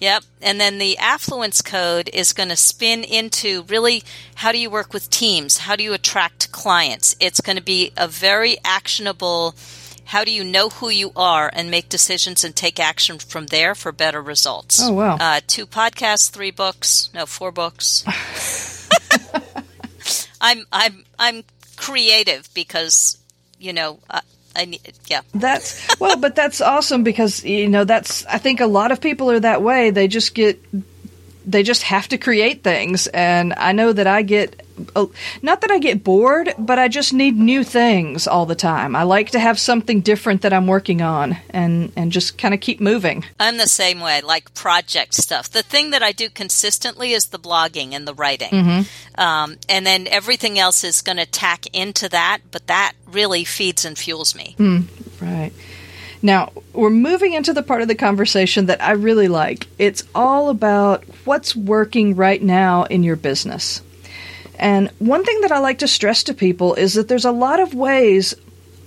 Yep. 0.00 0.24
And 0.42 0.60
then 0.60 0.78
the 0.78 0.98
affluence 0.98 1.62
code 1.62 2.10
is 2.12 2.32
going 2.32 2.50
to 2.50 2.56
spin 2.56 3.02
into 3.02 3.62
really 3.64 4.02
how 4.36 4.52
do 4.52 4.58
you 4.58 4.70
work 4.70 4.92
with 4.92 5.10
teams? 5.10 5.58
How 5.58 5.76
do 5.76 5.82
you 5.82 5.94
attract 5.94 6.52
clients? 6.52 7.16
It's 7.20 7.40
going 7.40 7.56
to 7.56 7.62
be 7.62 7.92
a 7.96 8.06
very 8.06 8.58
actionable 8.64 9.54
how 10.06 10.24
do 10.24 10.30
you 10.30 10.44
know 10.44 10.68
who 10.68 10.88
you 10.88 11.12
are 11.16 11.50
and 11.52 11.70
make 11.70 11.88
decisions 11.88 12.44
and 12.44 12.54
take 12.54 12.80
action 12.80 13.18
from 13.18 13.46
there 13.46 13.74
for 13.74 13.92
better 13.92 14.22
results? 14.22 14.80
Oh, 14.82 14.92
wow. 14.92 15.16
Uh, 15.20 15.40
two 15.46 15.66
podcasts, 15.66 16.30
three 16.30 16.52
books, 16.52 17.10
no, 17.12 17.26
four 17.26 17.52
books. 17.52 18.04
I'm 20.40 20.64
I'm 20.72 21.04
I'm 21.18 21.44
creative 21.76 22.48
because 22.54 23.18
you 23.58 23.72
know 23.72 23.98
uh, 24.08 24.20
I 24.54 24.64
need 24.66 24.80
yeah 25.06 25.22
That's 25.34 25.86
well, 26.00 26.16
but 26.16 26.34
that's 26.34 26.60
awesome 26.60 27.02
because 27.02 27.44
you 27.44 27.68
know 27.68 27.84
that's 27.84 28.24
I 28.26 28.38
think 28.38 28.60
a 28.60 28.66
lot 28.66 28.92
of 28.92 29.00
people 29.00 29.30
are 29.30 29.40
that 29.40 29.62
way. 29.62 29.90
They 29.90 30.08
just 30.08 30.34
get 30.34 30.62
they 31.46 31.62
just 31.62 31.82
have 31.82 32.08
to 32.08 32.18
create 32.18 32.62
things 32.62 33.06
and 33.08 33.54
I 33.56 33.72
know 33.72 33.92
that 33.92 34.06
I 34.06 34.22
get 34.22 34.65
uh, 34.94 35.06
not 35.42 35.60
that 35.62 35.70
I 35.70 35.78
get 35.78 36.04
bored, 36.04 36.52
but 36.58 36.78
I 36.78 36.88
just 36.88 37.12
need 37.12 37.36
new 37.36 37.64
things 37.64 38.26
all 38.26 38.46
the 38.46 38.54
time. 38.54 38.94
I 38.94 39.02
like 39.04 39.30
to 39.30 39.38
have 39.38 39.58
something 39.58 40.00
different 40.00 40.42
that 40.42 40.52
I'm 40.52 40.66
working 40.66 41.02
on 41.02 41.36
and 41.50 41.92
and 41.96 42.12
just 42.12 42.38
kind 42.38 42.54
of 42.54 42.60
keep 42.60 42.80
moving. 42.80 43.24
I'm 43.40 43.56
the 43.56 43.68
same 43.68 44.00
way, 44.00 44.20
like 44.20 44.54
project 44.54 45.14
stuff. 45.14 45.50
The 45.50 45.62
thing 45.62 45.90
that 45.90 46.02
I 46.02 46.12
do 46.12 46.28
consistently 46.28 47.12
is 47.12 47.26
the 47.26 47.38
blogging 47.38 47.92
and 47.92 48.06
the 48.06 48.14
writing. 48.14 48.86
Um, 49.16 49.56
and 49.68 49.86
then 49.86 50.06
everything 50.08 50.58
else 50.58 50.84
is 50.84 51.02
going 51.02 51.18
to 51.18 51.26
tack 51.26 51.66
into 51.74 52.08
that, 52.10 52.38
but 52.50 52.66
that 52.66 52.92
really 53.10 53.44
feeds 53.44 53.84
and 53.84 53.96
fuels 53.96 54.34
me. 54.34 54.54
Right. 55.20 55.52
Now, 56.22 56.52
we're 56.72 56.90
moving 56.90 57.34
into 57.34 57.52
the 57.52 57.62
part 57.62 57.82
of 57.82 57.88
the 57.88 57.94
conversation 57.94 58.66
that 58.66 58.82
I 58.82 58.92
really 58.92 59.28
like. 59.28 59.66
It's 59.78 60.02
all 60.14 60.48
about 60.48 61.04
what's 61.24 61.54
working 61.54 62.16
right 62.16 62.42
now 62.42 62.84
in 62.84 63.02
your 63.02 63.16
business. 63.16 63.82
And 64.58 64.90
one 64.98 65.24
thing 65.24 65.40
that 65.42 65.52
I 65.52 65.58
like 65.58 65.78
to 65.78 65.88
stress 65.88 66.24
to 66.24 66.34
people 66.34 66.74
is 66.74 66.94
that 66.94 67.08
there's 67.08 67.24
a 67.24 67.32
lot 67.32 67.60
of 67.60 67.74
ways, 67.74 68.34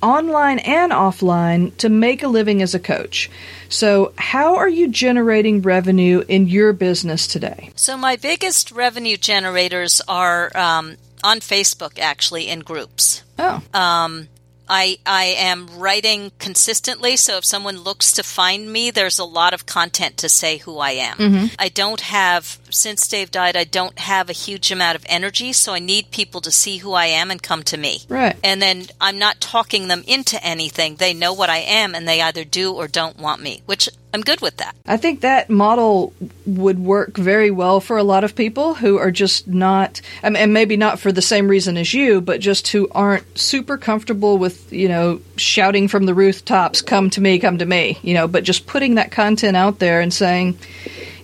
online 0.01 0.59
and 0.59 0.91
offline, 0.91 1.75
to 1.77 1.89
make 1.89 2.23
a 2.23 2.27
living 2.27 2.61
as 2.61 2.73
a 2.73 2.79
coach. 2.79 3.29
So, 3.69 4.13
how 4.17 4.55
are 4.55 4.69
you 4.69 4.87
generating 4.87 5.61
revenue 5.61 6.23
in 6.27 6.47
your 6.47 6.73
business 6.73 7.27
today? 7.27 7.71
So, 7.75 7.97
my 7.97 8.15
biggest 8.15 8.71
revenue 8.71 9.17
generators 9.17 10.01
are 10.07 10.55
um, 10.57 10.97
on 11.23 11.39
Facebook, 11.39 11.99
actually, 11.99 12.47
in 12.47 12.61
groups. 12.61 13.23
Oh, 13.37 13.61
I 14.69 14.99
I 15.05 15.25
am 15.37 15.67
writing 15.77 16.31
consistently, 16.39 17.17
so 17.17 17.37
if 17.37 17.45
someone 17.45 17.79
looks 17.79 18.11
to 18.13 18.23
find 18.23 18.71
me, 18.71 18.91
there's 18.91 19.19
a 19.19 19.25
lot 19.25 19.53
of 19.53 19.65
content 19.65 20.17
to 20.17 20.29
say 20.29 20.57
who 20.57 20.77
I 20.77 20.91
am. 20.91 21.17
Mm-hmm. 21.17 21.45
I 21.57 21.69
don't 21.69 22.01
have 22.01 22.59
since 22.69 23.07
Dave 23.07 23.31
died, 23.31 23.57
I 23.57 23.63
don't 23.63 23.97
have 23.97 24.29
a 24.29 24.33
huge 24.33 24.71
amount 24.71 24.95
of 24.95 25.05
energy, 25.09 25.53
so 25.53 25.73
I 25.73 25.79
need 25.79 26.11
people 26.11 26.41
to 26.41 26.51
see 26.51 26.77
who 26.77 26.93
I 26.93 27.07
am 27.07 27.31
and 27.31 27.41
come 27.41 27.63
to 27.63 27.77
me. 27.77 28.01
Right. 28.07 28.37
And 28.43 28.61
then 28.61 28.85
I'm 29.01 29.17
not 29.17 29.41
talking 29.41 29.87
them 29.87 30.03
into 30.07 30.43
anything. 30.43 30.95
They 30.95 31.13
know 31.13 31.33
what 31.33 31.49
I 31.49 31.57
am 31.57 31.95
and 31.95 32.07
they 32.07 32.21
either 32.21 32.43
do 32.43 32.73
or 32.73 32.87
don't 32.87 33.17
want 33.17 33.41
me, 33.41 33.61
which 33.65 33.89
I'm 34.13 34.21
good 34.21 34.41
with 34.41 34.57
that. 34.57 34.75
I 34.87 34.97
think 34.97 35.21
that 35.21 35.49
model 35.49 36.13
would 36.45 36.79
work 36.79 37.15
very 37.15 37.51
well 37.51 37.79
for 37.79 37.97
a 37.97 38.03
lot 38.03 38.23
of 38.23 38.35
people 38.35 38.73
who 38.73 38.97
are 38.97 39.11
just 39.11 39.47
not, 39.47 40.01
and 40.23 40.53
maybe 40.53 40.77
not 40.77 40.99
for 40.99 41.11
the 41.11 41.21
same 41.21 41.47
reason 41.47 41.77
as 41.77 41.93
you, 41.93 42.19
but 42.19 42.39
just 42.39 42.69
who 42.69 42.87
aren't 42.91 43.37
super 43.37 43.77
comfortable 43.77 44.37
with, 44.37 44.73
you 44.73 44.87
know, 44.87 45.21
shouting 45.35 45.87
from 45.87 46.05
the 46.05 46.13
rooftops, 46.13 46.81
come 46.81 47.09
to 47.11 47.21
me, 47.21 47.37
come 47.37 47.59
to 47.59 47.65
me, 47.65 47.99
you 48.01 48.15
know, 48.15 48.27
but 48.27 48.43
just 48.43 48.65
putting 48.65 48.95
that 48.95 49.11
content 49.11 49.55
out 49.55 49.79
there 49.79 50.01
and 50.01 50.13
saying, 50.13 50.57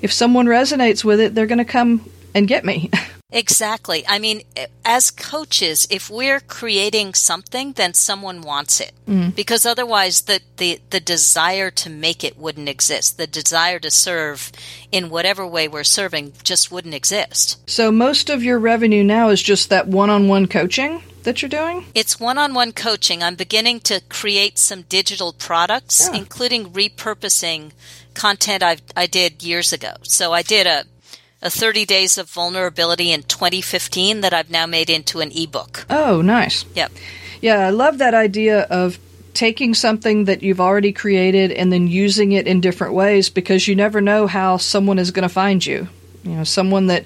if 0.01 0.13
someone 0.13 0.45
resonates 0.45 1.03
with 1.03 1.19
it, 1.19 1.33
they're 1.33 1.47
going 1.47 1.57
to 1.57 1.65
come 1.65 2.07
and 2.35 2.47
get 2.47 2.63
me. 2.63 2.91
Exactly. 3.31 4.05
I 4.07 4.19
mean, 4.19 4.43
as 4.83 5.09
coaches, 5.09 5.87
if 5.89 6.09
we're 6.09 6.39
creating 6.39 7.15
something, 7.15 7.73
then 7.73 7.93
someone 7.93 8.41
wants 8.41 8.79
it. 8.79 8.93
Mm. 9.07 9.35
Because 9.35 9.65
otherwise, 9.65 10.21
the, 10.21 10.41
the, 10.57 10.79
the 10.91 10.99
desire 10.99 11.71
to 11.71 11.89
make 11.89 12.23
it 12.23 12.37
wouldn't 12.37 12.69
exist. 12.69 13.17
The 13.17 13.27
desire 13.27 13.79
to 13.79 13.89
serve 13.89 14.51
in 14.91 15.09
whatever 15.09 15.45
way 15.45 15.67
we're 15.67 15.83
serving 15.83 16.33
just 16.43 16.71
wouldn't 16.71 16.93
exist. 16.93 17.67
So, 17.69 17.91
most 17.91 18.29
of 18.29 18.43
your 18.43 18.59
revenue 18.59 19.03
now 19.03 19.29
is 19.29 19.41
just 19.41 19.69
that 19.69 19.87
one 19.87 20.09
on 20.09 20.27
one 20.27 20.47
coaching? 20.47 21.01
that 21.23 21.41
you're 21.41 21.49
doing? 21.49 21.85
It's 21.95 22.19
one 22.19 22.37
on 22.37 22.53
one 22.53 22.71
coaching. 22.71 23.23
I'm 23.23 23.33
beginning 23.33 23.79
to 23.81 23.99
create 24.09 24.59
some 24.59 24.83
digital 24.83 25.33
products, 25.33 26.07
yeah. 26.07 26.19
including 26.19 26.71
repurposing 26.71 27.71
content 28.13 28.61
I've, 28.63 28.81
I 28.95 29.07
did 29.07 29.43
years 29.43 29.73
ago. 29.73 29.95
So 30.03 30.31
I 30.31 30.43
did 30.43 30.67
a 30.67 30.85
a 31.45 31.49
30 31.49 31.85
days 31.85 32.17
of 32.17 32.27
vulnerability 32.27 33.11
in 33.11 33.21
2015 33.21 34.21
that 34.21 34.33
I've 34.33 34.49
now 34.49 34.65
made 34.65 34.89
into 34.89 35.21
an 35.21 35.31
ebook. 35.31 35.85
Oh, 35.91 36.21
nice. 36.21 36.65
Yep. 36.73 36.91
Yeah, 37.39 37.59
I 37.59 37.69
love 37.69 37.99
that 37.99 38.15
idea 38.15 38.63
of 38.63 38.97
taking 39.35 39.75
something 39.75 40.25
that 40.25 40.41
you've 40.41 40.59
already 40.59 40.91
created 40.91 41.51
and 41.51 41.71
then 41.71 41.87
using 41.87 42.31
it 42.31 42.47
in 42.47 42.61
different 42.61 42.95
ways 42.95 43.29
because 43.29 43.67
you 43.67 43.75
never 43.75 44.01
know 44.01 44.25
how 44.25 44.57
someone 44.57 44.97
is 44.97 45.11
going 45.11 45.27
to 45.27 45.33
find 45.33 45.63
you. 45.63 45.87
You 46.23 46.31
know, 46.31 46.43
someone 46.43 46.87
that 46.87 47.05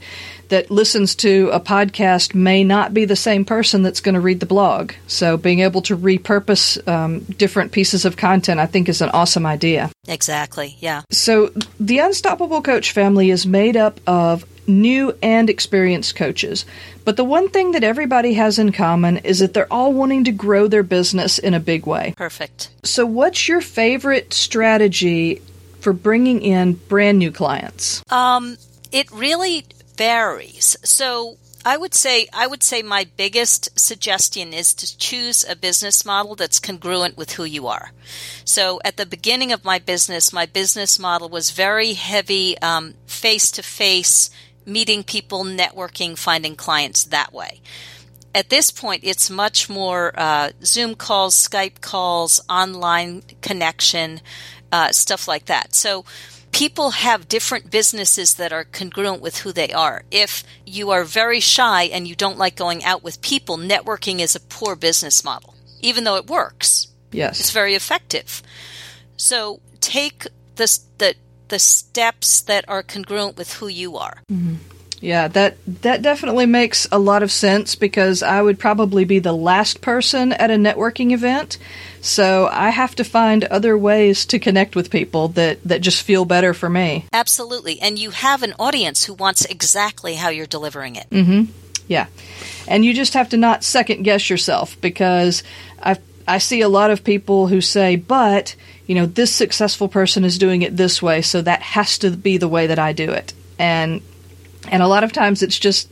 that 0.49 0.69
listens 0.69 1.15
to 1.15 1.49
a 1.51 1.59
podcast 1.59 2.35
may 2.35 2.63
not 2.63 2.93
be 2.93 3.05
the 3.05 3.15
same 3.15 3.45
person 3.45 3.81
that's 3.81 4.01
going 4.01 4.15
to 4.15 4.21
read 4.21 4.39
the 4.39 4.45
blog. 4.45 4.93
So, 5.07 5.37
being 5.37 5.59
able 5.59 5.81
to 5.83 5.97
repurpose 5.97 6.85
um, 6.87 7.19
different 7.21 7.71
pieces 7.71 8.05
of 8.05 8.17
content, 8.17 8.59
I 8.59 8.65
think, 8.65 8.89
is 8.89 9.01
an 9.01 9.09
awesome 9.09 9.45
idea. 9.45 9.89
Exactly. 10.07 10.75
Yeah. 10.79 11.03
So, 11.11 11.51
the 11.79 11.99
Unstoppable 11.99 12.61
Coach 12.61 12.91
family 12.91 13.29
is 13.29 13.45
made 13.45 13.77
up 13.77 13.99
of 14.05 14.45
new 14.67 15.17
and 15.21 15.49
experienced 15.49 16.15
coaches. 16.15 16.65
But 17.03 17.17
the 17.17 17.23
one 17.23 17.49
thing 17.49 17.71
that 17.71 17.83
everybody 17.83 18.33
has 18.33 18.59
in 18.59 18.71
common 18.71 19.17
is 19.17 19.39
that 19.39 19.53
they're 19.53 19.71
all 19.71 19.93
wanting 19.93 20.25
to 20.25 20.31
grow 20.31 20.67
their 20.67 20.83
business 20.83 21.39
in 21.39 21.53
a 21.53 21.59
big 21.59 21.85
way. 21.85 22.13
Perfect. 22.15 22.69
So, 22.83 23.05
what's 23.05 23.47
your 23.47 23.61
favorite 23.61 24.33
strategy 24.33 25.41
for 25.79 25.93
bringing 25.93 26.41
in 26.41 26.73
brand 26.73 27.19
new 27.19 27.31
clients? 27.31 28.03
Um, 28.09 28.57
it 28.91 29.11
really 29.11 29.65
varies. 29.99 30.77
So 30.81 31.37
I 31.65 31.75
would 31.75 31.93
say 31.93 32.27
I 32.31 32.47
would 32.47 32.63
say 32.63 32.81
my 32.81 33.05
biggest 33.17 33.77
suggestion 33.77 34.53
is 34.53 34.73
to 34.75 34.97
choose 34.97 35.43
a 35.43 35.57
business 35.57 36.05
model 36.05 36.35
that's 36.35 36.57
congruent 36.57 37.17
with 37.17 37.33
who 37.33 37.43
you 37.43 37.67
are. 37.67 37.91
So 38.45 38.79
at 38.85 38.95
the 38.95 39.05
beginning 39.05 39.51
of 39.51 39.65
my 39.65 39.77
business, 39.77 40.31
my 40.31 40.45
business 40.45 40.97
model 40.97 41.27
was 41.27 41.51
very 41.51 41.93
heavy 41.93 42.55
face 43.07 43.51
to 43.51 43.61
face, 43.61 44.29
meeting 44.65 45.03
people, 45.03 45.43
networking, 45.43 46.17
finding 46.17 46.55
clients 46.55 47.03
that 47.03 47.33
way. 47.33 47.59
At 48.33 48.49
this 48.49 48.71
point, 48.71 49.03
it's 49.03 49.29
much 49.29 49.69
more 49.69 50.13
uh, 50.15 50.51
Zoom 50.63 50.95
calls, 50.95 51.35
Skype 51.35 51.81
calls, 51.81 52.39
online 52.47 53.23
connection, 53.41 54.21
uh, 54.71 54.91
stuff 54.93 55.27
like 55.27 55.45
that. 55.45 55.75
So 55.75 56.05
people 56.51 56.91
have 56.91 57.27
different 57.27 57.71
businesses 57.71 58.35
that 58.35 58.51
are 58.51 58.63
congruent 58.63 59.21
with 59.21 59.39
who 59.39 59.51
they 59.51 59.71
are. 59.71 60.03
If 60.11 60.43
you 60.65 60.91
are 60.91 61.03
very 61.03 61.39
shy 61.39 61.83
and 61.83 62.07
you 62.07 62.15
don't 62.15 62.37
like 62.37 62.55
going 62.55 62.83
out 62.83 63.03
with 63.03 63.21
people, 63.21 63.57
networking 63.57 64.19
is 64.19 64.35
a 64.35 64.39
poor 64.39 64.75
business 64.75 65.23
model, 65.23 65.55
even 65.81 66.03
though 66.03 66.15
it 66.15 66.27
works. 66.27 66.87
Yes. 67.11 67.39
It's 67.39 67.51
very 67.51 67.75
effective. 67.75 68.41
So 69.17 69.59
take 69.81 70.27
the, 70.55 70.79
the, 70.97 71.15
the 71.47 71.59
steps 71.59 72.41
that 72.41 72.65
are 72.67 72.83
congruent 72.83 73.37
with 73.37 73.53
who 73.53 73.67
you 73.67 73.97
are. 73.97 74.21
Mm-hmm. 74.31 74.55
Yeah, 75.01 75.29
that 75.29 75.55
that 75.81 76.01
definitely 76.01 76.45
makes 76.45 76.85
a 76.91 76.99
lot 76.99 77.23
of 77.23 77.31
sense 77.31 77.75
because 77.75 78.21
I 78.21 78.41
would 78.41 78.59
probably 78.59 79.05
be 79.05 79.19
the 79.19 79.31
last 79.31 79.79
person 79.79 80.33
at 80.33 80.51
a 80.51 80.55
networking 80.55 81.13
event. 81.13 81.57
So 82.01 82.47
I 82.51 82.69
have 82.69 82.95
to 82.95 83.03
find 83.03 83.43
other 83.45 83.77
ways 83.77 84.25
to 84.27 84.39
connect 84.39 84.75
with 84.75 84.89
people 84.89 85.29
that 85.29 85.63
that 85.63 85.81
just 85.81 86.03
feel 86.03 86.25
better 86.25 86.53
for 86.53 86.69
me. 86.69 87.05
Absolutely. 87.13 87.79
And 87.81 87.99
you 87.99 88.11
have 88.11 88.43
an 88.43 88.53
audience 88.59 89.05
who 89.05 89.13
wants 89.13 89.45
exactly 89.45 90.15
how 90.15 90.29
you're 90.29 90.45
delivering 90.45 90.95
it. 90.95 91.09
Mm-hmm. 91.09 91.51
Yeah. 91.87 92.07
And 92.67 92.85
you 92.85 92.93
just 92.93 93.13
have 93.13 93.29
to 93.29 93.37
not 93.37 93.63
second 93.63 94.03
guess 94.03 94.29
yourself 94.29 94.79
because 94.81 95.43
I 95.81 95.97
I 96.27 96.37
see 96.37 96.61
a 96.61 96.69
lot 96.69 96.91
of 96.91 97.03
people 97.03 97.47
who 97.47 97.59
say, 97.59 97.95
"But, 97.95 98.55
you 98.85 98.95
know, 98.95 99.07
this 99.07 99.33
successful 99.33 99.87
person 99.87 100.23
is 100.23 100.37
doing 100.37 100.61
it 100.61 100.77
this 100.77 101.01
way, 101.01 101.21
so 101.23 101.41
that 101.41 101.61
has 101.61 101.97
to 101.99 102.11
be 102.11 102.37
the 102.37 102.47
way 102.47 102.67
that 102.67 102.77
I 102.79 102.93
do 102.93 103.11
it." 103.11 103.33
And 103.57 104.01
and 104.71 104.83
a 104.83 104.87
lot 104.87 105.03
of 105.03 105.11
times 105.11 105.41
it's 105.41 105.57
just, 105.57 105.89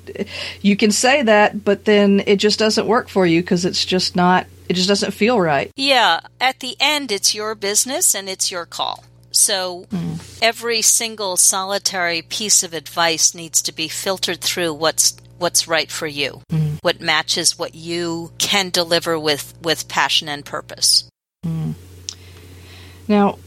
you 0.62 0.76
can 0.76 0.92
say 0.92 1.24
that, 1.24 1.64
but 1.64 1.86
then 1.86 2.22
it 2.28 2.38
just 2.38 2.60
doesn't 2.60 2.86
work 2.86 3.10
for 3.10 3.26
you 3.26 3.42
because 3.42 3.66
it's 3.66 3.86
just 3.86 4.16
not, 4.16 4.46
it 4.70 4.74
just 4.74 4.88
doesn't 4.88 5.12
feel 5.12 5.40
right. 5.40 5.72
Yeah. 5.76 6.20
At 6.40 6.60
the 6.60 6.76
end, 6.80 7.12
it's 7.12 7.34
your 7.34 7.56
business 7.56 8.14
and 8.16 8.28
it's 8.30 8.52
your 8.52 8.66
call. 8.66 9.04
So 9.32 9.86
mm. 9.92 10.40
every 10.42 10.82
single 10.82 11.38
solitary 11.38 12.22
piece 12.22 12.64
of 12.64 12.74
advice 12.74 13.34
needs 13.34 13.62
to 13.64 13.72
be 13.72 13.88
filtered 13.88 14.42
through 14.42 14.74
what's 14.74 15.16
what's 15.38 15.68
right 15.68 15.92
for 15.92 16.08
you, 16.08 16.42
mm. 16.52 16.80
what 16.82 17.00
matches 17.00 17.60
what 17.60 17.76
you 17.76 18.32
can 18.40 18.70
deliver 18.72 19.20
with 19.20 19.54
with 19.62 19.88
passion 19.88 20.28
and 20.28 20.44
purpose. 20.44 21.10
Mm. 21.46 21.76
Now, 23.08 23.38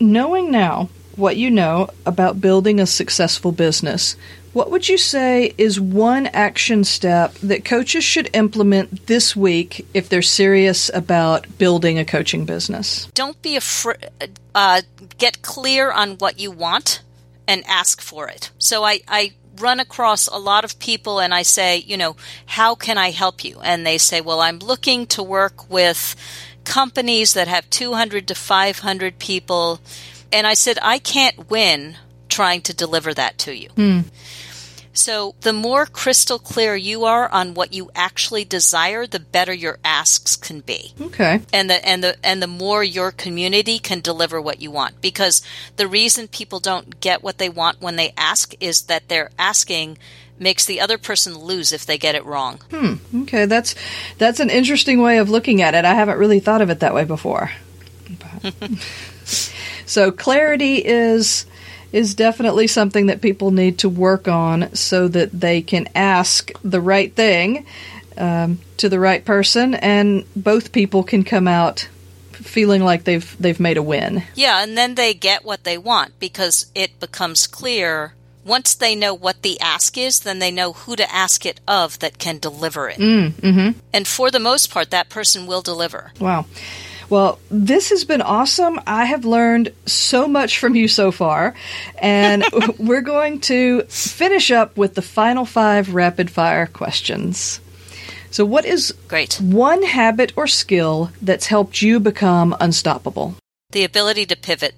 knowing 0.00 0.50
now 0.50 0.88
what 1.16 1.36
you 1.36 1.50
know 1.50 1.90
about 2.06 2.40
building 2.40 2.80
a 2.80 2.86
successful 2.86 3.52
business, 3.52 4.16
what 4.52 4.70
would 4.70 4.88
you 4.88 4.98
say 4.98 5.54
is 5.58 5.80
one 5.80 6.26
action 6.28 6.84
step 6.84 7.34
that 7.34 7.64
coaches 7.64 8.04
should 8.04 8.30
implement 8.34 9.06
this 9.06 9.36
week 9.36 9.86
if 9.94 10.08
they're 10.08 10.22
serious 10.22 10.90
about 10.92 11.58
building 11.58 11.98
a 11.98 12.04
coaching 12.04 12.44
business? 12.44 13.06
Don't 13.14 13.40
be 13.42 13.56
afraid. 13.56 14.08
Uh, 14.54 14.82
get 15.18 15.42
clear 15.42 15.92
on 15.92 16.12
what 16.18 16.38
you 16.38 16.50
want 16.50 17.02
and 17.46 17.64
ask 17.66 18.00
for 18.00 18.28
it. 18.28 18.50
So 18.58 18.84
I, 18.84 19.00
I 19.08 19.32
run 19.58 19.80
across 19.80 20.26
a 20.26 20.36
lot 20.36 20.64
of 20.64 20.78
people 20.78 21.20
and 21.20 21.34
I 21.34 21.42
say, 21.42 21.78
you 21.78 21.96
know, 21.96 22.16
how 22.46 22.74
can 22.74 22.98
I 22.98 23.10
help 23.10 23.44
you? 23.44 23.60
And 23.62 23.86
they 23.86 23.98
say, 23.98 24.20
well, 24.20 24.40
I'm 24.40 24.58
looking 24.58 25.06
to 25.08 25.22
work 25.22 25.70
with 25.70 26.16
companies 26.64 27.34
that 27.34 27.48
have 27.48 27.68
200 27.70 28.28
to 28.28 28.34
500 28.34 29.18
people. 29.18 29.80
And 30.30 30.46
I 30.46 30.54
said, 30.54 30.78
I 30.82 30.98
can't 30.98 31.50
win 31.50 31.96
trying 32.28 32.60
to 32.62 32.74
deliver 32.74 33.14
that 33.14 33.38
to 33.38 33.56
you. 33.56 33.70
Hmm. 33.70 34.00
So 34.92 35.34
the 35.40 35.52
more 35.52 35.86
crystal 35.86 36.38
clear 36.38 36.74
you 36.74 37.04
are 37.04 37.28
on 37.28 37.54
what 37.54 37.72
you 37.72 37.90
actually 37.94 38.44
desire, 38.44 39.06
the 39.06 39.20
better 39.20 39.52
your 39.52 39.78
asks 39.84 40.36
can 40.36 40.60
be. 40.60 40.92
Okay. 41.00 41.40
And 41.52 41.70
the 41.70 41.86
and 41.86 42.02
the 42.02 42.16
and 42.24 42.42
the 42.42 42.46
more 42.46 42.82
your 42.82 43.10
community 43.10 43.78
can 43.78 44.00
deliver 44.00 44.40
what 44.40 44.60
you 44.60 44.70
want. 44.70 45.00
Because 45.00 45.42
the 45.76 45.86
reason 45.86 46.28
people 46.28 46.60
don't 46.60 47.00
get 47.00 47.22
what 47.22 47.38
they 47.38 47.48
want 47.48 47.80
when 47.80 47.96
they 47.96 48.12
ask 48.16 48.54
is 48.60 48.82
that 48.82 49.08
they're 49.08 49.30
asking 49.38 49.98
makes 50.40 50.64
the 50.64 50.80
other 50.80 50.98
person 50.98 51.36
lose 51.36 51.72
if 51.72 51.84
they 51.84 51.98
get 51.98 52.14
it 52.14 52.24
wrong. 52.24 52.60
Hmm. 52.70 52.94
Okay, 53.22 53.46
that's 53.46 53.74
that's 54.18 54.40
an 54.40 54.50
interesting 54.50 55.00
way 55.00 55.18
of 55.18 55.30
looking 55.30 55.62
at 55.62 55.74
it. 55.74 55.84
I 55.84 55.94
haven't 55.94 56.18
really 56.18 56.40
thought 56.40 56.62
of 56.62 56.70
it 56.70 56.80
that 56.80 56.94
way 56.94 57.04
before. 57.04 57.50
so 59.86 60.10
clarity 60.10 60.76
is 60.84 61.46
is 61.92 62.14
definitely 62.14 62.66
something 62.66 63.06
that 63.06 63.20
people 63.20 63.50
need 63.50 63.78
to 63.78 63.88
work 63.88 64.28
on 64.28 64.74
so 64.74 65.08
that 65.08 65.32
they 65.32 65.62
can 65.62 65.88
ask 65.94 66.50
the 66.62 66.80
right 66.80 67.14
thing 67.14 67.66
um, 68.16 68.58
to 68.76 68.88
the 68.88 69.00
right 69.00 69.24
person, 69.24 69.74
and 69.74 70.24
both 70.34 70.72
people 70.72 71.02
can 71.02 71.24
come 71.24 71.48
out 71.48 71.88
feeling 72.32 72.82
like 72.82 73.04
they've 73.04 73.36
they've 73.40 73.60
made 73.60 73.76
a 73.76 73.82
win. 73.82 74.22
Yeah, 74.34 74.62
and 74.62 74.76
then 74.76 74.94
they 74.94 75.14
get 75.14 75.44
what 75.44 75.64
they 75.64 75.78
want 75.78 76.18
because 76.18 76.66
it 76.74 77.00
becomes 77.00 77.46
clear 77.46 78.14
once 78.44 78.74
they 78.74 78.96
know 78.96 79.14
what 79.14 79.42
the 79.42 79.60
ask 79.60 79.98
is, 79.98 80.20
then 80.20 80.38
they 80.38 80.50
know 80.50 80.72
who 80.72 80.96
to 80.96 81.14
ask 81.14 81.44
it 81.44 81.60
of 81.68 81.98
that 81.98 82.18
can 82.18 82.38
deliver 82.38 82.88
it. 82.88 82.98
Mm, 82.98 83.32
mm-hmm. 83.32 83.78
And 83.92 84.08
for 84.08 84.30
the 84.30 84.40
most 84.40 84.70
part, 84.70 84.90
that 84.90 85.10
person 85.10 85.46
will 85.46 85.60
deliver. 85.60 86.12
Wow. 86.18 86.46
Well, 87.10 87.38
this 87.50 87.88
has 87.90 88.04
been 88.04 88.20
awesome. 88.20 88.80
I 88.86 89.06
have 89.06 89.24
learned 89.24 89.72
so 89.86 90.28
much 90.28 90.58
from 90.58 90.74
you 90.74 90.88
so 90.88 91.10
far. 91.10 91.54
And 91.98 92.44
we're 92.78 93.00
going 93.00 93.40
to 93.42 93.82
finish 93.82 94.50
up 94.50 94.76
with 94.76 94.94
the 94.94 95.02
final 95.02 95.44
five 95.44 95.94
rapid 95.94 96.30
fire 96.30 96.66
questions. 96.66 97.60
So, 98.30 98.44
what 98.44 98.66
is 98.66 98.92
Great. 99.08 99.40
one 99.40 99.82
habit 99.82 100.32
or 100.36 100.46
skill 100.46 101.10
that's 101.22 101.46
helped 101.46 101.80
you 101.80 101.98
become 101.98 102.54
unstoppable? 102.60 103.34
The 103.70 103.84
ability 103.84 104.26
to 104.26 104.36
pivot. 104.36 104.74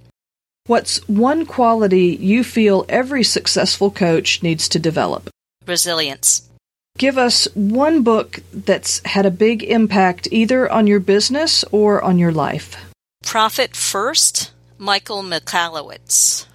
What's 0.66 1.07
one 1.09 1.47
quality 1.47 2.16
you 2.21 2.45
feel 2.45 2.85
every 2.88 3.25
successful 3.25 3.90
coach 3.90 4.40
needs 4.40 4.69
to 4.69 4.79
develop? 4.79 5.29
Resilience. 5.66 6.50
Give 6.98 7.16
us 7.16 7.48
one 7.55 8.03
book 8.03 8.40
that's 8.53 9.00
had 9.05 9.26
a 9.26 9.31
big 9.31 9.62
impact 9.62 10.29
either 10.31 10.70
on 10.70 10.87
your 10.87 11.00
business 11.00 11.64
or 11.72 12.03
on 12.03 12.18
your 12.18 12.33
life. 12.33 12.76
Profit 13.24 13.74
First, 13.76 14.53
Michael 14.79 15.22
Michalowicz. 15.22 16.46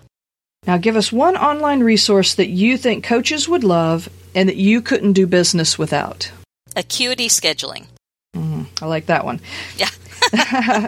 Now, 0.68 0.78
give 0.78 0.96
us 0.96 1.12
one 1.12 1.38
online 1.38 1.82
resource 1.82 2.36
that 2.36 2.50
you 2.50 2.78
think 2.78 3.04
coaches 3.04 3.48
would 3.48 3.64
love 3.64 4.10
and 4.34 4.50
that 4.50 4.56
you 4.56 4.82
couldn't 4.82 5.14
do 5.14 5.28
business 5.28 5.78
without. 5.78 6.32
Acuity 6.76 7.28
Scheduling. 7.28 7.86
Mm, 8.36 8.66
I 8.82 8.86
like 8.86 9.06
that 9.06 9.26
one. 9.26 9.40
Yeah. 9.78 9.90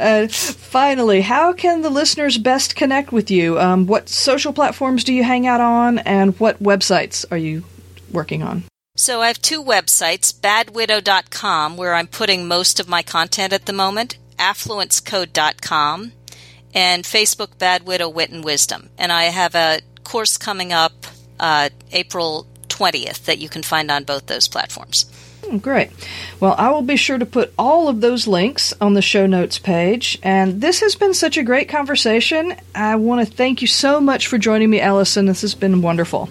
uh, 0.00 0.28
finally, 0.28 1.20
how 1.20 1.52
can 1.52 1.82
the 1.82 1.90
listeners 1.90 2.38
best 2.38 2.76
connect 2.76 3.12
with 3.12 3.30
you? 3.30 3.58
Um, 3.58 3.86
what 3.86 4.08
social 4.08 4.52
platforms 4.52 5.04
do 5.04 5.12
you 5.12 5.24
hang 5.24 5.46
out 5.46 5.60
on, 5.60 5.98
and 5.98 6.38
what 6.38 6.62
websites 6.62 7.24
are 7.30 7.36
you 7.36 7.64
working 8.12 8.42
on? 8.42 8.62
So 8.98 9.20
I 9.20 9.26
have 9.26 9.42
two 9.42 9.62
websites, 9.62 10.32
badwidow.com, 10.32 11.76
where 11.76 11.94
I'm 11.94 12.06
putting 12.06 12.48
most 12.48 12.80
of 12.80 12.88
my 12.88 13.02
content 13.02 13.52
at 13.52 13.66
the 13.66 13.74
moment, 13.74 14.16
affluencecode.com, 14.38 16.12
and 16.74 17.04
Facebook 17.04 17.58
Bad 17.58 17.86
Widow 17.86 18.08
Wit 18.08 18.30
and 18.30 18.42
Wisdom. 18.42 18.88
And 18.96 19.12
I 19.12 19.24
have 19.24 19.54
a 19.54 19.80
course 20.02 20.38
coming 20.38 20.72
up 20.72 20.92
uh, 21.38 21.68
April 21.92 22.46
20th 22.68 23.26
that 23.26 23.38
you 23.38 23.50
can 23.50 23.62
find 23.62 23.90
on 23.90 24.04
both 24.04 24.28
those 24.28 24.48
platforms. 24.48 25.04
Hmm, 25.44 25.58
great. 25.58 25.90
Well, 26.40 26.54
I 26.56 26.70
will 26.70 26.80
be 26.80 26.96
sure 26.96 27.18
to 27.18 27.26
put 27.26 27.52
all 27.58 27.88
of 27.88 28.00
those 28.00 28.26
links 28.26 28.72
on 28.80 28.94
the 28.94 29.02
show 29.02 29.26
notes 29.26 29.58
page. 29.58 30.18
And 30.22 30.62
this 30.62 30.80
has 30.80 30.94
been 30.94 31.12
such 31.12 31.36
a 31.36 31.42
great 31.42 31.68
conversation. 31.68 32.54
I 32.74 32.96
want 32.96 33.28
to 33.28 33.34
thank 33.34 33.60
you 33.60 33.68
so 33.68 34.00
much 34.00 34.26
for 34.26 34.38
joining 34.38 34.70
me, 34.70 34.80
Alison. 34.80 35.26
This 35.26 35.42
has 35.42 35.54
been 35.54 35.82
wonderful. 35.82 36.30